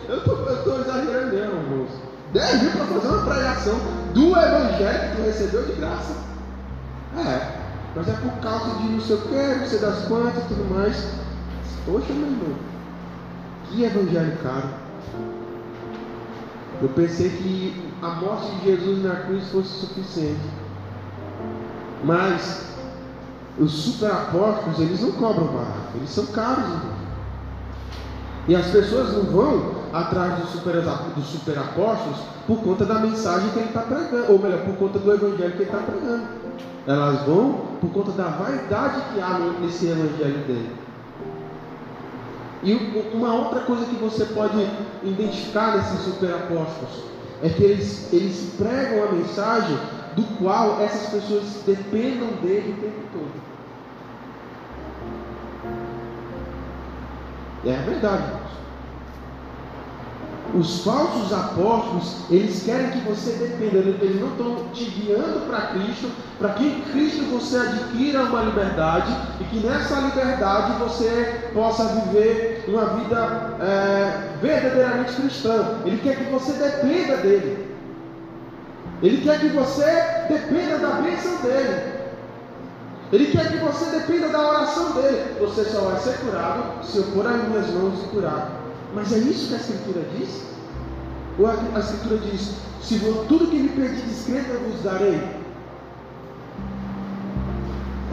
[0.08, 2.00] Eu estou exagerando mesmo, moço.
[2.32, 3.74] 10 mil para fazer uma pregação
[4.14, 6.14] do evangelho que tu recebeu de graça.
[7.16, 7.62] É,
[7.94, 10.74] mas é por causa de não sei o que, não sei das quantas e tudo
[10.74, 10.96] mais.
[11.84, 12.56] Poxa, meu irmão,
[13.68, 14.68] que evangelho caro.
[16.80, 20.61] Eu pensei que a morte de Jesus na cruz fosse suficiente.
[22.04, 22.72] Mas
[23.58, 26.64] os superapóstolos, eles não cobram barato, eles são caros.
[26.64, 27.02] Irmão.
[28.48, 33.82] E as pessoas não vão atrás dos superapóstolos por conta da mensagem que ele está
[33.82, 36.24] pregando, ou melhor, por conta do evangelho que ele está pregando.
[36.86, 40.76] Elas vão por conta da vaidade que há nesse evangelho dele.
[42.64, 42.74] E
[43.14, 44.68] uma outra coisa que você pode
[45.04, 47.04] identificar nesses superapóstolos
[47.42, 49.76] é que eles, eles pregam a mensagem
[50.16, 53.52] do qual essas pessoas dependam dele o tempo todo.
[57.64, 58.52] É a verdade, irmãos.
[60.54, 66.10] Os falsos apóstolos, eles querem que você dependa, eles não estão te guiando para Cristo,
[66.38, 72.64] para que em Cristo você adquira uma liberdade e que nessa liberdade você possa viver
[72.68, 75.78] uma vida é, verdadeiramente cristã.
[75.86, 77.61] Ele quer que você dependa dele.
[79.02, 79.84] Ele quer que você
[80.28, 81.92] dependa da bênção dele.
[83.12, 85.36] Ele quer que você dependa da oração dele.
[85.40, 88.62] Você só vai ser curado se eu pôr as minhas mãos e curar.
[88.94, 90.42] Mas é isso que a Escritura diz?
[91.38, 95.20] Ou a, Escritura diz: Se vou, tudo que me pedir escreva, eu vos darei?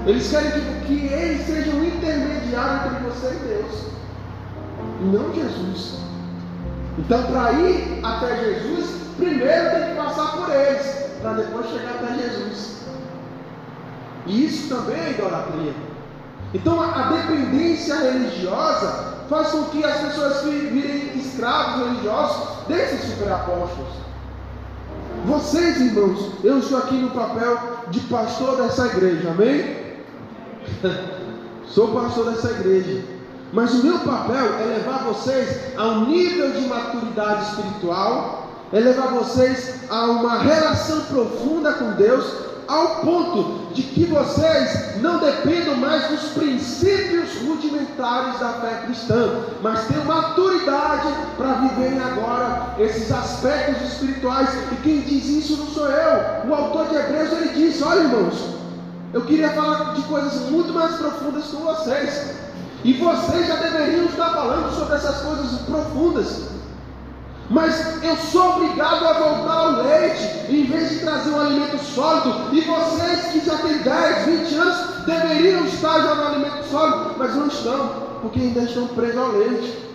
[0.07, 3.83] Eles querem que, que ele seja o intermediário entre você e Deus,
[5.01, 6.08] e não Jesus.
[6.99, 10.85] Então, para ir até Jesus, primeiro tem que passar por eles,
[11.21, 12.79] para depois chegar até Jesus.
[14.25, 15.73] E isso também é idolatria.
[16.53, 23.93] Então, a, dependência religiosa faz com que as pessoas virem escravos religiosos desses superapóstolos.
[25.25, 27.59] Vocês, irmãos, eu estou aqui no papel
[27.91, 29.77] de pastor dessa igreja, amém?
[31.65, 33.18] Sou pastor dessa igreja.
[33.51, 39.07] Mas o meu papel é levar vocês a um nível de maturidade espiritual, é levar
[39.07, 42.25] vocês a uma relação profunda com Deus,
[42.67, 49.87] ao ponto de que vocês não dependam mais dos princípios rudimentares da fé cristã, mas
[49.87, 54.49] tenham maturidade para viverem agora esses aspectos espirituais.
[54.71, 56.47] E quem diz isso não sou eu.
[56.47, 58.59] O autor de Hebreus ele diz: olha, irmãos,
[59.11, 62.48] Eu queria falar de coisas muito mais profundas com vocês.
[62.83, 66.49] E vocês já deveriam estar falando sobre essas coisas profundas.
[67.49, 72.55] Mas eu sou obrigado a voltar ao leite, em vez de trazer um alimento sólido.
[72.55, 77.35] E vocês que já têm 10, 20 anos, deveriam estar já no alimento sólido, mas
[77.35, 77.89] não estão,
[78.21, 79.89] porque ainda estão presos ao leite.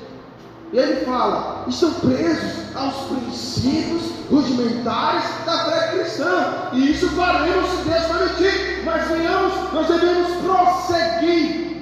[0.72, 6.70] E ele fala: estão presos aos princípios rudimentares da fé cristã.
[6.72, 8.82] E isso faremos se Deus permitir.
[8.84, 11.73] Mas venhamos, nós devemos prosseguir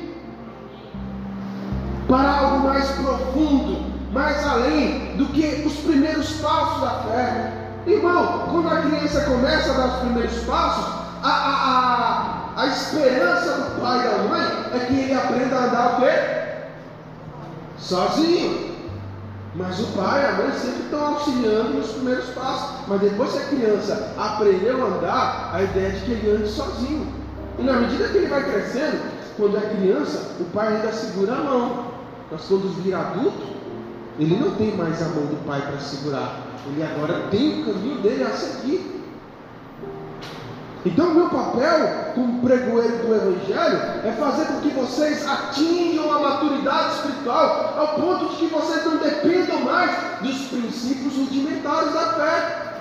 [2.12, 7.52] para algo mais profundo, mais além do que os primeiros passos da fé.
[7.86, 10.84] Irmão, quando a criança começa a dar os primeiros passos,
[11.22, 14.42] a, a, a, a esperança do pai e da mãe
[14.74, 16.66] é que ele aprenda a andar o quê?
[17.78, 18.72] Sozinho.
[19.54, 22.86] Mas o pai e a mãe sempre estão auxiliando nos primeiros passos.
[22.88, 26.48] Mas depois que a criança aprendeu a andar, a ideia é de que ele ande
[26.50, 27.10] sozinho.
[27.58, 29.00] E na medida que ele vai crescendo,
[29.36, 31.91] quando é criança, o pai ainda segura a mão.
[32.32, 33.46] Mas quando vira adulto,
[34.18, 36.46] ele não tem mais a mão do pai para segurar.
[36.66, 39.02] Ele agora tem o caminho dele a seguir.
[40.86, 46.94] Então, meu papel como pregoeiro do Evangelho é fazer com que vocês atinjam a maturidade
[46.94, 49.90] espiritual ao ponto de que vocês não dependam mais
[50.22, 52.71] dos princípios rudimentares da fé.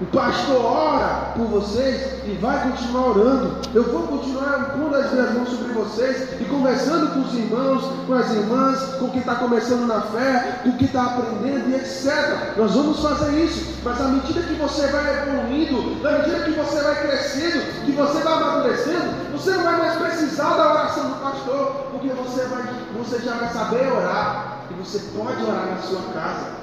[0.00, 3.60] O pastor ora por vocês e vai continuar orando.
[3.74, 8.14] Eu vou continuar pondo as minhas mãos sobre vocês e conversando com os irmãos, com
[8.14, 12.56] as irmãs, com quem está começando na fé, com quem está aprendendo e etc.
[12.56, 16.80] Nós vamos fazer isso, mas à medida que você vai evoluindo, à medida que você
[16.80, 21.88] vai crescendo, que você vai amadurecendo, você não vai mais precisar da oração do pastor,
[21.90, 22.62] porque você, vai,
[22.96, 26.59] você já vai saber orar e você pode orar na sua casa.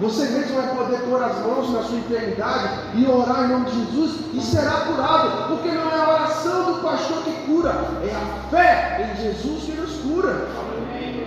[0.00, 3.80] Você mesmo vai poder pôr as mãos na sua enfermidade e orar em nome de
[3.80, 8.48] Jesus e será curado, porque não é a oração do pastor que cura, é a
[8.48, 10.48] fé em Jesus que nos cura.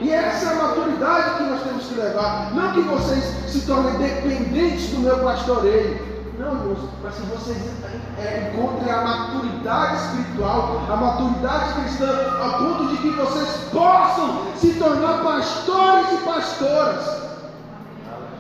[0.02, 2.52] E essa é a maturidade que nós temos que levar.
[2.56, 6.14] Não que vocês se tornem dependentes do meu pastoreio.
[6.40, 7.58] Não, irmãos, mas que vocês
[8.18, 12.10] é, encontrem a maturidade espiritual, a maturidade cristã,
[12.42, 17.33] a ponto de que vocês possam se tornar pastores e pastoras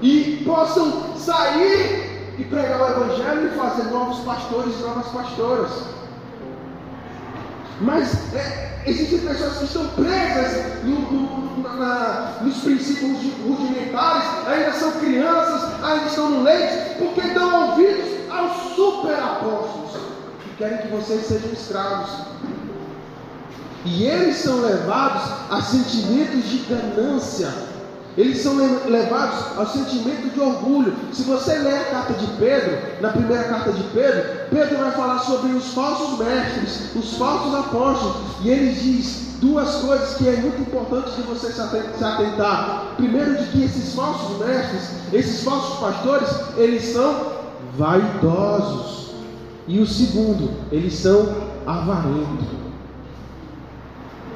[0.03, 5.71] e possam sair e pregar o Evangelho e fazer novos pastores e novas pastoras.
[7.79, 14.91] Mas é, existem pessoas que estão presas no, no, na, nos princípios rudimentares, ainda são
[14.91, 19.91] crianças, ainda estão no leite, porque dão ouvidos aos super apóstolos
[20.43, 22.09] que querem que vocês sejam escravos.
[23.85, 27.72] E eles são levados a sentimentos de ganância,
[28.17, 28.55] eles são
[28.87, 30.95] levados ao sentimento de orgulho.
[31.11, 35.19] Se você ler a carta de Pedro, na primeira carta de Pedro, Pedro vai falar
[35.19, 40.61] sobre os falsos mestres, os falsos apóstolos, e ele diz duas coisas que é muito
[40.61, 42.93] importante de você se atentar.
[42.97, 47.33] Primeiro, de que esses falsos mestres, esses falsos pastores, eles são
[47.77, 49.11] vaidosos.
[49.67, 51.35] E o segundo, eles são
[51.65, 52.62] avarentos.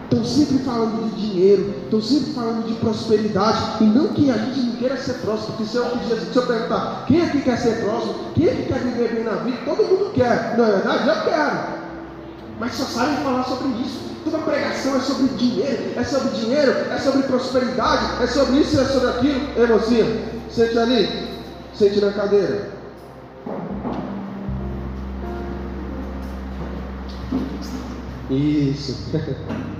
[0.09, 4.61] Estão sempre falando de dinheiro, estão sempre falando de prosperidade, e não que a gente
[4.61, 8.13] não queira ser próximo, porque se eu, se eu perguntar, quem aqui quer ser próximo,
[8.33, 11.09] quem aqui quer viver bem na vida, todo mundo quer, não é verdade?
[11.09, 11.59] Eu quero,
[12.57, 14.07] mas só sabem falar sobre isso.
[14.23, 18.85] Toda pregação é sobre dinheiro, é sobre dinheiro, é sobre prosperidade, é sobre isso, é
[18.85, 19.41] sobre aquilo.
[19.57, 20.05] Ei, mocinha,
[20.49, 21.29] sente ali,
[21.73, 22.71] sente na cadeira.
[28.29, 29.11] Isso.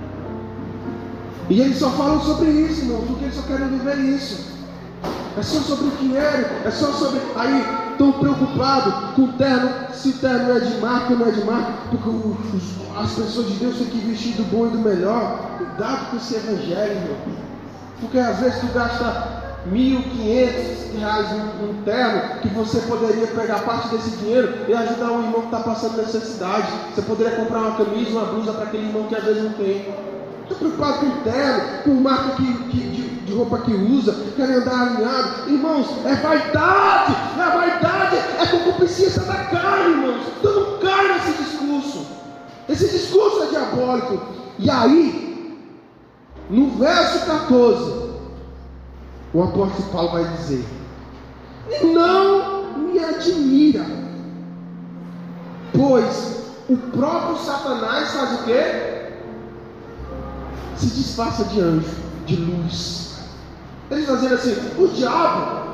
[1.50, 4.58] E eles só falam sobre isso, irmão, porque eles só querem viver isso.
[5.38, 7.20] É só sobre dinheiro, é só sobre.
[7.36, 11.30] Aí estão preocupados com o terno, se o terno é de marca ou não é
[11.30, 14.78] de marca, porque os, as pessoas de Deus têm que vestir do bom e do
[14.78, 15.56] melhor.
[15.58, 17.16] Cuidado com esse evangelho, irmão.
[18.00, 23.88] Porque às vezes tu gasta mil, quinhentos reais num, terno, que você poderia pegar parte
[23.88, 26.68] desse dinheiro e ajudar um irmão que está passando necessidade.
[26.94, 29.94] Você poderia comprar uma camisa, uma blusa para aquele irmão que às vezes não tem.
[30.50, 34.48] Estou preocupado com o terno, com marca que, que, de, de, roupa que usa, quer
[34.48, 35.50] andar alinhado.
[35.50, 40.22] Irmãos, é vaidade, é vaidade, é concupiscência da carne, irmãos.
[40.38, 42.06] Então não cai nesse discurso.
[42.66, 44.22] Esse discurso é diabólico.
[44.58, 45.58] E aí,
[46.48, 48.10] no verso 14,
[49.34, 50.64] o apóstolo Paulo vai dizer:
[51.92, 53.84] Não me admira,
[55.76, 56.38] pois
[56.70, 58.97] o próprio Satanás faz o quê?
[60.78, 61.90] Se disfarça de anjo,
[62.26, 63.18] de luz.
[63.90, 65.68] Ele está dizendo assim: o diabo,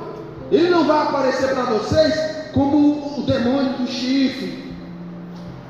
[0.50, 2.14] ele não vai aparecer para vocês
[2.52, 4.74] como o demônio do chifre,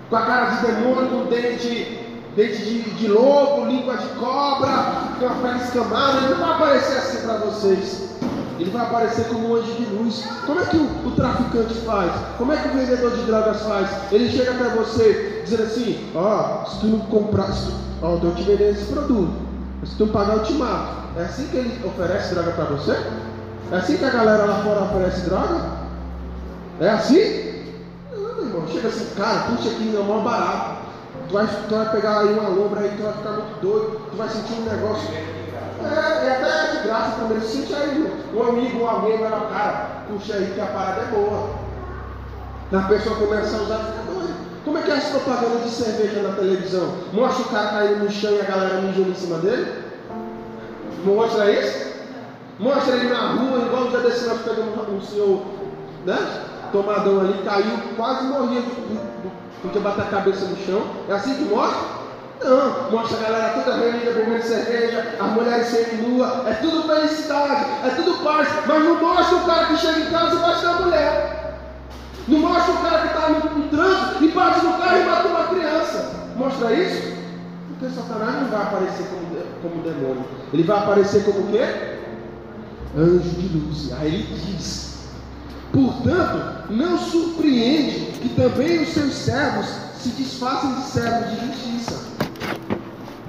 [0.08, 1.98] com a cara de demônio, com dente,
[2.36, 6.18] dente de, de lobo, língua de cobra, com a pele escamada.
[6.18, 8.13] Ele não vai aparecer assim para vocês.
[8.64, 10.24] Ele vai aparecer como um anjo de luz.
[10.46, 12.10] Como é que o, o, traficante faz?
[12.38, 13.90] Como é que o vendedor de drogas faz?
[14.10, 17.50] Ele chega até você dizendo assim: Ó, oh, se tu não comprar,
[18.00, 19.34] ó, oh, eu te vendendo esse produto.
[19.84, 21.04] Se tu não pagar, eu te mato.
[21.18, 22.92] É assim que ele oferece droga para você?
[23.70, 25.60] É assim que a galera lá fora oferece droga?
[26.80, 27.64] É assim?
[28.16, 28.68] Não, meu irmão.
[28.72, 30.84] Chega assim, cara, puxa aqui, é maior barato.
[31.28, 34.16] Tu vai, tu vai pegar aí uma lombra aí, tu vai ficar muito doido, tu
[34.16, 35.08] vai sentir um negócio.
[35.84, 37.40] É, é até de graça também.
[37.40, 41.02] Se sente aí, um amigo, um alguém vai lá, cara, puxa aí que a parada
[41.02, 41.50] é boa.
[42.72, 44.34] A pessoa começa a usar, fica doido.
[44.64, 46.94] Como é que é as propagandas de cerveja na televisão?
[47.12, 49.84] Mostra o cara caindo no chão e a galera mijando em cima dele?
[51.04, 51.92] Mostra isso?
[52.58, 55.42] Mostra ele na rua, igual já desse nós pegamos um senhor,
[56.06, 56.18] né?
[56.72, 58.62] Tomadão ali, caiu, quase morria
[59.64, 60.82] porque bateu a cabeça no chão.
[61.08, 62.03] É assim que mostra?
[62.42, 67.90] Não, mostra a galera toda reunida bebendo cerveja, as mulheres semi-nua, é tudo felicidade, é
[67.90, 71.34] tudo paz, mas não mostra o cara que chega em casa e bate na mulher.
[72.26, 75.28] Não mostra o cara que está no, no trânsito e bate no carro e mata
[75.28, 76.14] uma criança.
[76.36, 77.14] Mostra isso?
[77.68, 80.24] Porque Satanás não vai aparecer como, como demônio.
[80.52, 81.98] Ele vai aparecer como o quê?
[82.96, 83.92] Anjo de luz.
[84.00, 84.94] Aí ele diz.
[85.72, 89.66] Portanto, não surpreende que também os seus servos
[89.98, 92.13] se desfaçam de servos de justiça.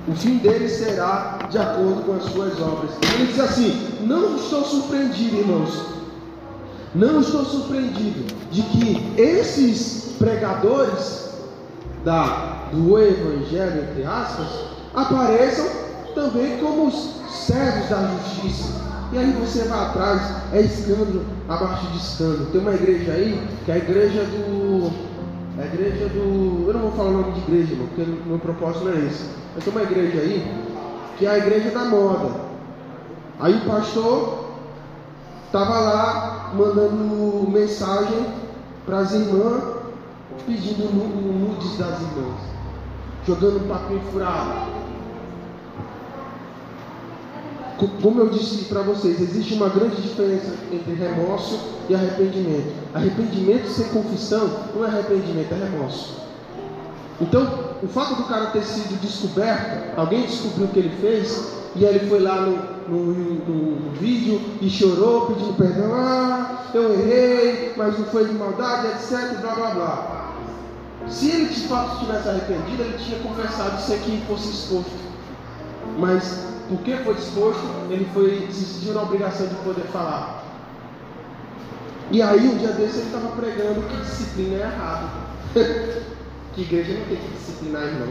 [0.07, 2.91] O fim deles será de acordo com as suas obras.
[3.13, 5.95] Ele diz assim: Não estou surpreendido, irmãos.
[6.93, 11.29] Não estou surpreendido de que esses pregadores
[12.03, 14.47] da do evangelho, entre aspas,
[14.93, 15.65] apareçam
[16.13, 18.85] também como os servos da justiça.
[19.11, 20.21] E aí você vai atrás,
[20.53, 22.47] é escândalo abaixo de escândalo.
[22.47, 24.91] Tem uma igreja aí, que é a igreja do.
[25.57, 26.65] É a igreja do.
[26.67, 29.44] Eu não vou falar o nome de igreja, irmão, porque meu propósito não é esse.
[29.55, 30.65] Mas tem uma igreja aí,
[31.17, 32.29] que é a igreja da moda.
[33.39, 34.45] Aí o pastor
[35.45, 38.27] estava lá mandando mensagem
[38.85, 39.63] para as irmãs,
[40.45, 42.55] pedindo nudes das irmãs
[43.25, 44.75] jogando papinho furado.
[48.01, 52.73] Como eu disse para vocês, existe uma grande diferença entre remorso e arrependimento.
[52.93, 56.24] Arrependimento sem confissão não é arrependimento, é remorso.
[57.19, 61.85] Então, o fato do cara ter sido descoberto, alguém descobriu o que ele fez, e
[61.85, 62.57] aí ele foi lá no,
[62.89, 68.87] no, no, vídeo e chorou, pedindo perdão, ah, eu errei, mas não foi de maldade,
[68.87, 70.31] etc, blá blá blá.
[71.07, 74.91] Se ele de fato tivesse arrependido, ele tinha confessado sem que fosse exposto.
[75.97, 80.43] Mas porque foi exposto, ele foi se sentiu na obrigação de poder falar.
[82.11, 85.09] E aí um dia desse ele estava pregando que disciplina é errado.
[86.55, 88.07] que igreja não tem que disciplinar irmão.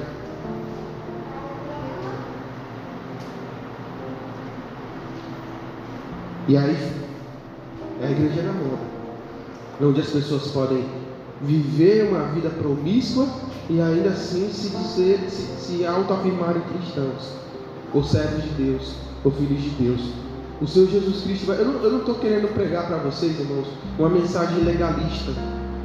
[6.47, 7.05] E aí
[8.03, 8.95] a igreja na moda.
[9.80, 10.84] Onde as pessoas podem
[11.40, 13.26] viver uma vida promíscua
[13.68, 17.32] e ainda assim se dizer, se, se autoafirmarem cristãos,
[17.92, 20.12] ou servos de Deus, ou filhos de Deus.
[20.61, 21.59] O Senhor Jesus Cristo vai.
[21.61, 23.66] Eu não estou querendo pregar para vocês, irmãos,
[23.99, 25.32] uma mensagem legalista.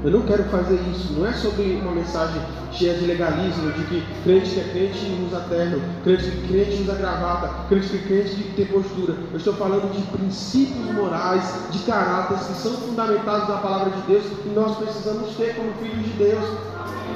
[0.01, 1.13] Eu não quero fazer isso.
[1.13, 2.41] Não é sobre uma mensagem
[2.71, 6.95] cheia de legalismo, de que crente que é crente usa terno, crente que crente usa
[6.95, 9.15] gravata, crente que crente tem postura.
[9.31, 14.23] Eu estou falando de princípios morais, de caráteres que são fundamentados na palavra de Deus
[14.45, 16.45] e nós precisamos ter como filhos de Deus.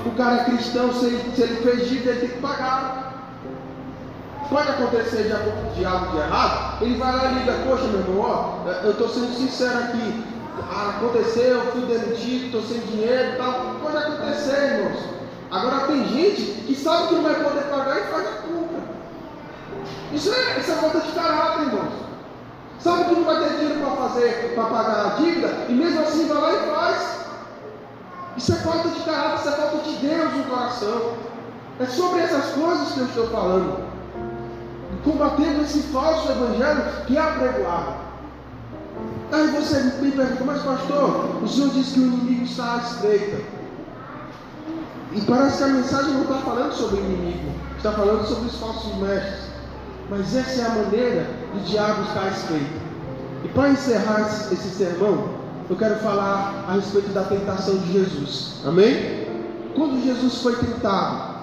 [0.06, 3.14] O cara é cristão, se ele, se ele fez dívida, ele tem que pagar.
[4.50, 8.20] Pode acontecer de, de algo de errado, ele vai lá e liga, poxa meu irmão,
[8.20, 10.24] ó, eu estou sendo sincero aqui,
[10.60, 13.76] aconteceu, eu fui demitido, estou sem dinheiro e tal.
[13.82, 15.00] Pode acontecer, irmãos.
[15.52, 18.84] Agora tem gente que sabe que não vai poder pagar e faz a compra.
[20.12, 21.94] Isso é, isso é falta de caráter, irmãos.
[22.80, 26.28] Sabe que não vai ter dinheiro para fazer, para pagar a dívida, e mesmo assim
[26.28, 27.24] vai lá e faz.
[28.36, 31.14] Isso é falta de caráter, isso é falta de Deus no coração.
[31.80, 33.84] É sobre essas coisas que eu estou falando.
[35.04, 38.03] Combatendo esse falso evangelho que é apregoado.
[39.32, 43.42] Aí você me pergunta, mas pastor, o senhor disse que o inimigo está à espreita.
[45.14, 48.58] E parece que a mensagem não está falando sobre o inimigo, está falando sobre os
[48.58, 49.54] falsos mestres.
[50.10, 52.84] Mas essa é a maneira do diabo estar à espreita.
[53.44, 55.30] E para encerrar esse, esse sermão,
[55.70, 58.56] eu quero falar a respeito da tentação de Jesus.
[58.66, 59.28] Amém?
[59.76, 61.34] Quando Jesus foi tentado,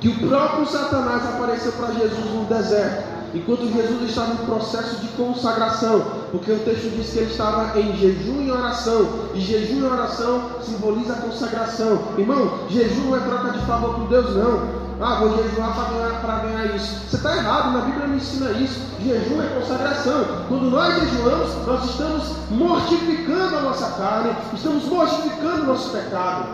[0.00, 5.08] que o próprio Satanás apareceu para Jesus no deserto enquanto Jesus estava em processo de
[5.08, 9.84] consagração, porque o texto diz que ele estava em jejum e oração, e jejum e
[9.84, 12.00] oração simboliza a consagração.
[12.16, 14.86] Irmão, jejum não é troca de favor com Deus, não.
[14.98, 17.00] Ah, vou jejuar para ganhar, ganhar isso.
[17.06, 18.80] Você está errado, na Bíblia não ensina isso.
[19.04, 20.24] Jejum é consagração.
[20.48, 26.46] Quando nós jejuamos, nós estamos mortificando a nossa carne, estamos mortificando o nosso pecado.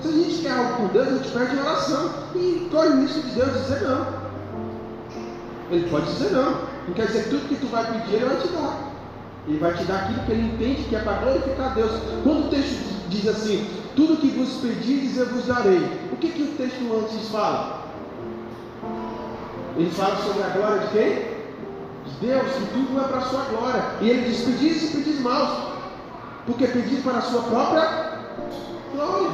[0.00, 2.10] Se a gente quer algo com Deus, a gente pede oração.
[2.34, 4.19] E corre o risco de Deus dizer não.
[5.70, 6.50] Ele pode dizer não.
[6.88, 8.90] Não quer dizer que tudo que tu vai pedir, ele vai te dar.
[9.46, 11.92] Ele vai te dar aquilo que ele entende que é para glorificar Deus.
[12.22, 15.82] Quando o texto diz assim, tudo que vos pedires eu vos darei.
[16.12, 17.80] O que, que o texto antes fala?
[19.76, 21.40] Ele fala sobre a glória de quem?
[22.04, 23.84] De Deus, que tudo é para a sua glória.
[24.00, 25.70] E ele diz: pedis e pedis maus.
[26.46, 28.18] Porque pedir para a sua própria
[28.94, 29.30] glória.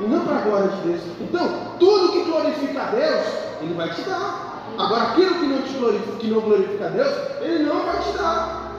[0.00, 1.00] E não para a glória de Deus.
[1.20, 1.48] Então,
[1.78, 3.26] tudo que glorifica a Deus,
[3.62, 4.45] Ele vai te dar.
[4.78, 8.18] Agora, aquilo que não, te glorifica, que não glorifica a Deus, Ele não vai te
[8.18, 8.72] dar.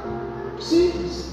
[0.60, 1.28] Simples.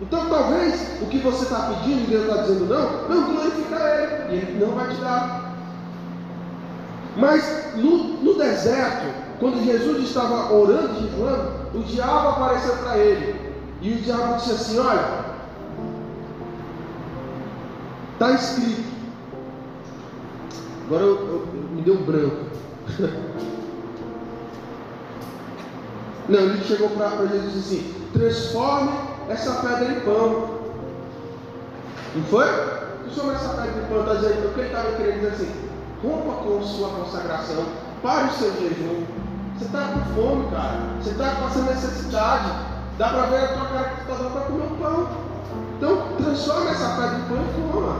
[0.00, 4.34] Então talvez o que você está pedindo e Deus está dizendo não, não glorifica Ele,
[4.34, 5.46] e Ele não vai te dar.
[7.16, 9.06] Mas no, no deserto,
[9.40, 13.54] quando Jesus estava orando e jejuando, o diabo apareceu para ele.
[13.80, 15.24] E o diabo disse assim: Olha,
[18.12, 18.96] está escrito.
[20.86, 22.46] Agora eu, eu, me deu branco.
[26.28, 28.92] Não, ele chegou para Jesus e disse assim: transforme
[29.28, 30.56] essa pedra em pão.
[32.14, 32.46] Não foi?
[33.04, 34.00] Transforme essa pedra em pão.
[34.00, 35.54] Está dizendo o que ele estava querendo dizer assim:
[36.02, 37.64] rompa com sua consagração,
[38.02, 39.04] pare o seu jejum.
[39.56, 40.80] Você está com fome, cara.
[41.00, 42.50] Você está com essa necessidade.
[42.98, 45.08] Dá para ver a tua cara que está dando para comer um pão.
[45.76, 47.96] Então, transforme essa pedra em pão e coma.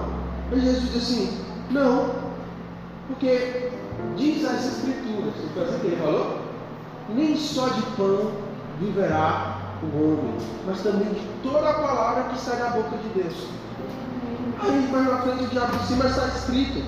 [0.51, 2.11] Aí Jesus disse assim: Não,
[3.07, 3.71] porque
[4.17, 6.46] diz as Escrituras, o que assim ele falou?
[7.09, 8.33] Nem só de pão
[8.81, 10.35] viverá o homem,
[10.67, 13.47] mas também de toda a palavra que sai da boca de Deus.
[14.61, 16.83] Aí mais na frente o diabo disse, mas está escrito,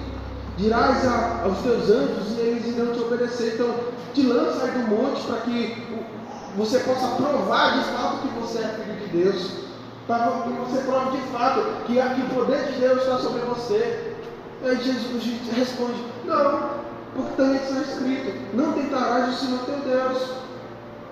[0.56, 3.54] dirás a, aos teus anjos e eles irão te obedecer.
[3.54, 3.74] Então,
[4.14, 5.86] te lança aí do monte para que
[6.56, 9.68] você possa provar de fato que você é filho de Deus.
[10.06, 14.14] Para que você prove de fato que, que o poder de Deus está sobre você.
[14.64, 15.22] Aí Jesus
[15.54, 16.88] responde, não,
[17.18, 20.38] porque também está escrito, não tentarás o Senhor teu Deus.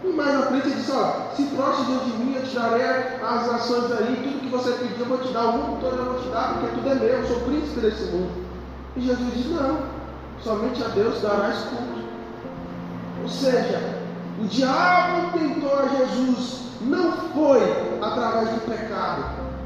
[0.05, 3.47] E mais na frente ele diz, ó, se diante de mim, eu te darei as
[3.51, 6.23] nações aí, tudo que você pedir eu vou te dar, o mundo todo eu vou
[6.23, 8.31] te dar, porque tudo é meu, eu sou príncipe desse mundo.
[8.97, 9.79] E Jesus diz, não,
[10.41, 12.07] somente a Deus darás culto.
[13.23, 13.99] Ou seja,
[14.41, 19.25] o diabo tentou a Jesus, não foi através do pecado,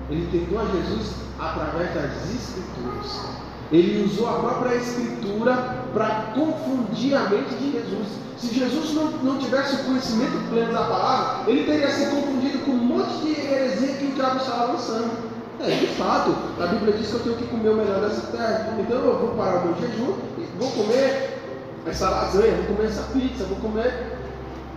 [0.08, 3.39] ele tentou a Jesus através das escrituras.
[3.72, 5.54] Ele usou a própria escritura
[5.94, 8.08] para confundir a mente de Jesus.
[8.38, 12.72] Se Jesus não, não tivesse o conhecimento pleno da palavra, ele teria se confundido com
[12.72, 15.30] um monte de heresia que o diabo estava lançando.
[15.60, 18.74] É, de fato, a Bíblia diz que eu tenho que comer o melhor dessa terra.
[18.78, 21.38] Então eu vou parar o meu jejum e vou comer
[21.86, 24.16] essa lasanha, vou comer essa pizza, vou comer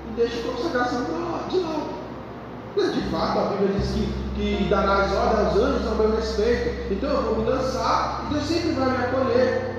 [0.10, 1.04] e deixo a consagração
[1.50, 1.83] de lado.
[2.76, 6.92] De fato, a Bíblia diz que, que as ordens aos anjos ao meu respeito.
[6.92, 9.74] Então eu vou me lançar e Deus sempre vai me acolher.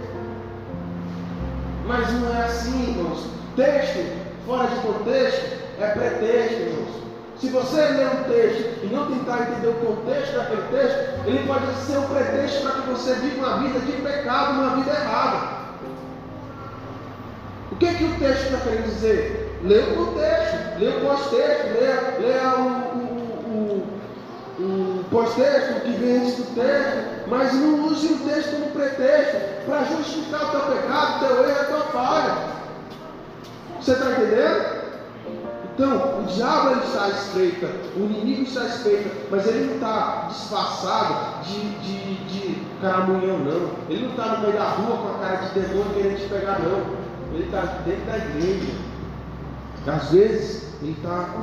[1.86, 3.26] Mas não é assim, irmãos.
[3.56, 7.04] Texto fora de contexto é pretexto, irmãos.
[7.40, 11.66] Se você ler um texto e não tentar entender o contexto daquele texto, ele pode
[11.84, 15.54] ser um pretexto para que você viva uma vida de pecado, uma vida errada.
[17.72, 19.43] O que, é que o texto está querendo dizer?
[19.64, 21.86] Lê o contexto, lê o pós-texto, lê,
[22.20, 22.60] lê o,
[22.98, 23.86] o,
[24.58, 29.64] o, o pós-texto que vem antes do texto, mas não use o texto como pretexto
[29.64, 32.34] para justificar o teu pecado, teu erro, a tua falha.
[33.80, 34.84] Você está entendendo?
[35.74, 40.26] Então, o diabo está à espreita, o inimigo está à espreita, mas ele não está
[40.28, 43.70] disfarçado de, de, de caramunhão, não.
[43.88, 46.58] Ele não está no meio da rua com a cara de demônio querendo te pegar,
[46.60, 47.34] não.
[47.34, 48.93] Ele está dentro da igreja.
[49.86, 51.34] Às vezes ele está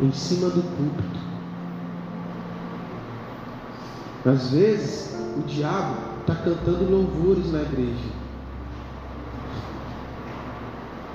[0.00, 1.18] em cima do púlpito.
[4.26, 8.10] Às vezes o diabo está cantando louvores na igreja.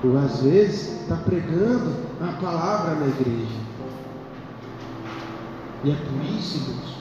[0.04, 3.60] Ou às vezes está pregando a palavra na igreja.
[5.84, 6.96] E é por isso, irmãos,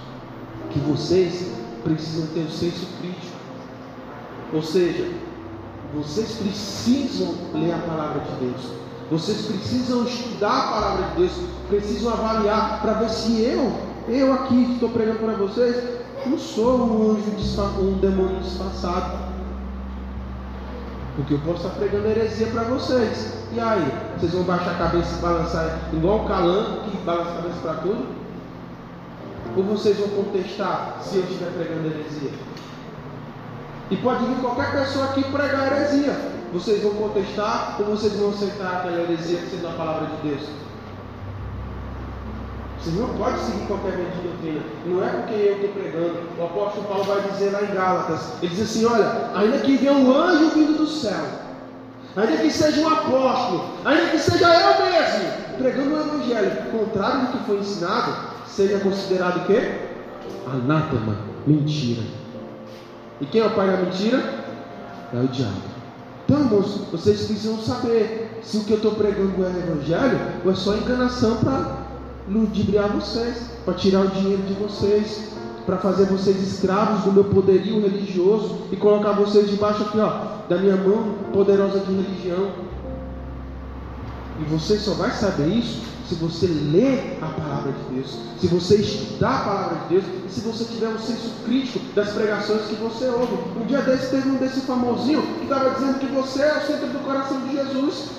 [0.71, 1.51] que vocês
[1.83, 3.37] precisam ter o senso crítico.
[4.53, 5.09] Ou seja,
[5.95, 8.81] vocês precisam ler a palavra de Deus.
[9.11, 11.33] Vocês precisam estudar a palavra de Deus,
[11.67, 13.73] precisam avaliar para ver se eu,
[14.07, 15.83] eu aqui que estou pregando para vocês,
[16.25, 19.31] não sou um anjo, um demônio disfarçado.
[21.17, 23.33] Porque eu posso estar pregando heresia para vocês.
[23.51, 23.85] E aí?
[24.17, 27.73] Vocês vão baixar a cabeça e balançar igual o calango que balança a cabeça para
[27.73, 28.07] tudo?
[29.57, 32.31] Ou vocês vão contestar se eu estiver pregando heresia?
[33.89, 36.40] E pode vir qualquer pessoa aqui pregar heresia.
[36.53, 40.41] Vocês vão contestar ou vocês vão aceitar aquela heresia sendo a palavra de Deus?
[42.83, 44.61] Você não pode seguir qualquer vento de doutrina.
[44.87, 46.17] Não é porque eu estou pregando.
[46.37, 49.93] O apóstolo Paulo vai dizer lá em Gálatas: ele diz assim: Olha, ainda que venha
[49.93, 51.25] um anjo vindo do céu,
[52.17, 57.27] ainda que seja um apóstolo, ainda que seja eu mesmo, pregando o evangelho contrário do
[57.27, 58.13] que foi ensinado,
[58.47, 59.79] seja considerado o quê?
[60.51, 62.01] Anátema, mentira.
[63.21, 64.17] E quem é o pai da mentira?
[65.13, 65.70] É o diabo.
[66.31, 70.55] Então, irmãos, vocês precisam saber se o que eu estou pregando é evangelho ou é
[70.55, 71.87] só enganação para
[72.25, 75.33] ludibriar vocês, para tirar o dinheiro de vocês,
[75.65, 80.57] para fazer vocês escravos do meu poderio religioso e colocar vocês debaixo aqui, ó, da
[80.57, 82.70] minha mão poderosa de religião.
[84.41, 85.81] E você só vai saber isso
[86.11, 90.29] se você ler a palavra de Deus, se você estudar a palavra de Deus e
[90.29, 93.33] se você tiver um senso crítico das pregações que você ouve.
[93.57, 96.87] Um dia desse teve um desse famosinho que estava dizendo que você é o centro
[96.87, 98.09] do coração de Jesus.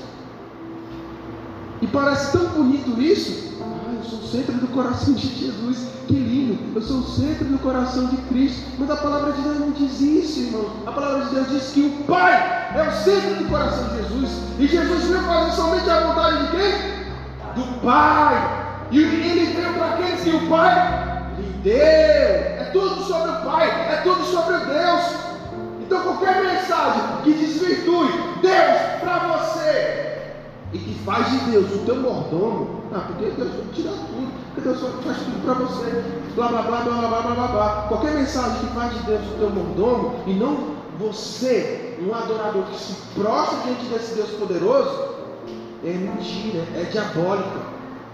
[1.83, 3.59] E parece tão bonito isso.
[3.61, 5.87] Ah, eu sou o centro do coração de Jesus.
[6.07, 6.59] Que lindo.
[6.75, 8.63] Eu sou o centro do coração de Cristo.
[8.79, 10.67] Mas a palavra de Deus não diz isso, irmão.
[10.87, 14.43] A palavra de Deus diz que o Pai é o centro do coração de Jesus.
[14.59, 17.03] E Jesus veio fazer somente a vontade de quem?
[17.55, 18.87] do Pai.
[18.91, 21.75] E ele veio para aqueles que o Pai lhe deu.
[21.75, 25.03] É tudo sobre o Pai, é tudo sobre Deus.
[25.81, 28.09] Então qualquer mensagem que desvirtue
[28.41, 30.23] Deus para você
[30.73, 34.61] e que faz de Deus o teu mordomo, ah, porque Deus vai tirar tudo, porque
[34.63, 36.05] Deus faz tudo para você,
[36.35, 37.85] blá blá blá blá blá blá blá blá.
[37.89, 42.79] Qualquer mensagem que faz de Deus o teu mordomo e não você, um adorador que
[42.79, 45.13] se prostra diante desse Deus poderoso,
[45.85, 47.73] é mentira, é diabólica.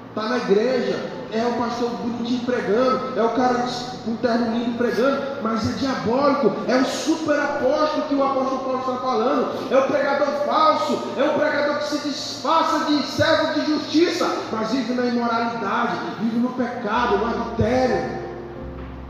[0.09, 0.99] Está na igreja,
[1.33, 3.67] é o pastor bonitinho pregando, é o cara
[4.05, 8.79] com terno lindo pregando, mas é diabólico, é o super apóstolo que o apóstolo Paulo
[8.79, 13.67] está falando, é o pregador falso, é o pregador que se disfarça de servo de
[13.67, 18.28] justiça, mas vive na imoralidade, vive no pecado, no adultério,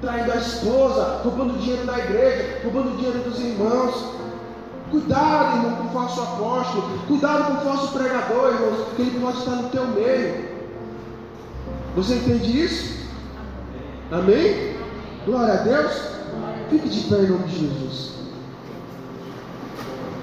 [0.01, 4.19] traindo a esposa, roubando dinheiro da igreja, roubando dinheiro dos irmãos.
[4.91, 6.99] Cuidado, irmão, com o falso apóstolo.
[7.07, 10.49] Cuidado com o falso pregador, irmão, porque ele pode estar no teu meio.
[11.97, 13.09] Você entende isso?
[14.11, 14.77] Amém?
[15.27, 15.93] Glória a Deus.
[16.71, 18.13] Fique de pé em nome de Jesus.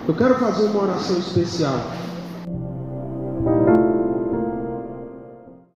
[0.07, 1.79] Eu quero fazer uma oração especial.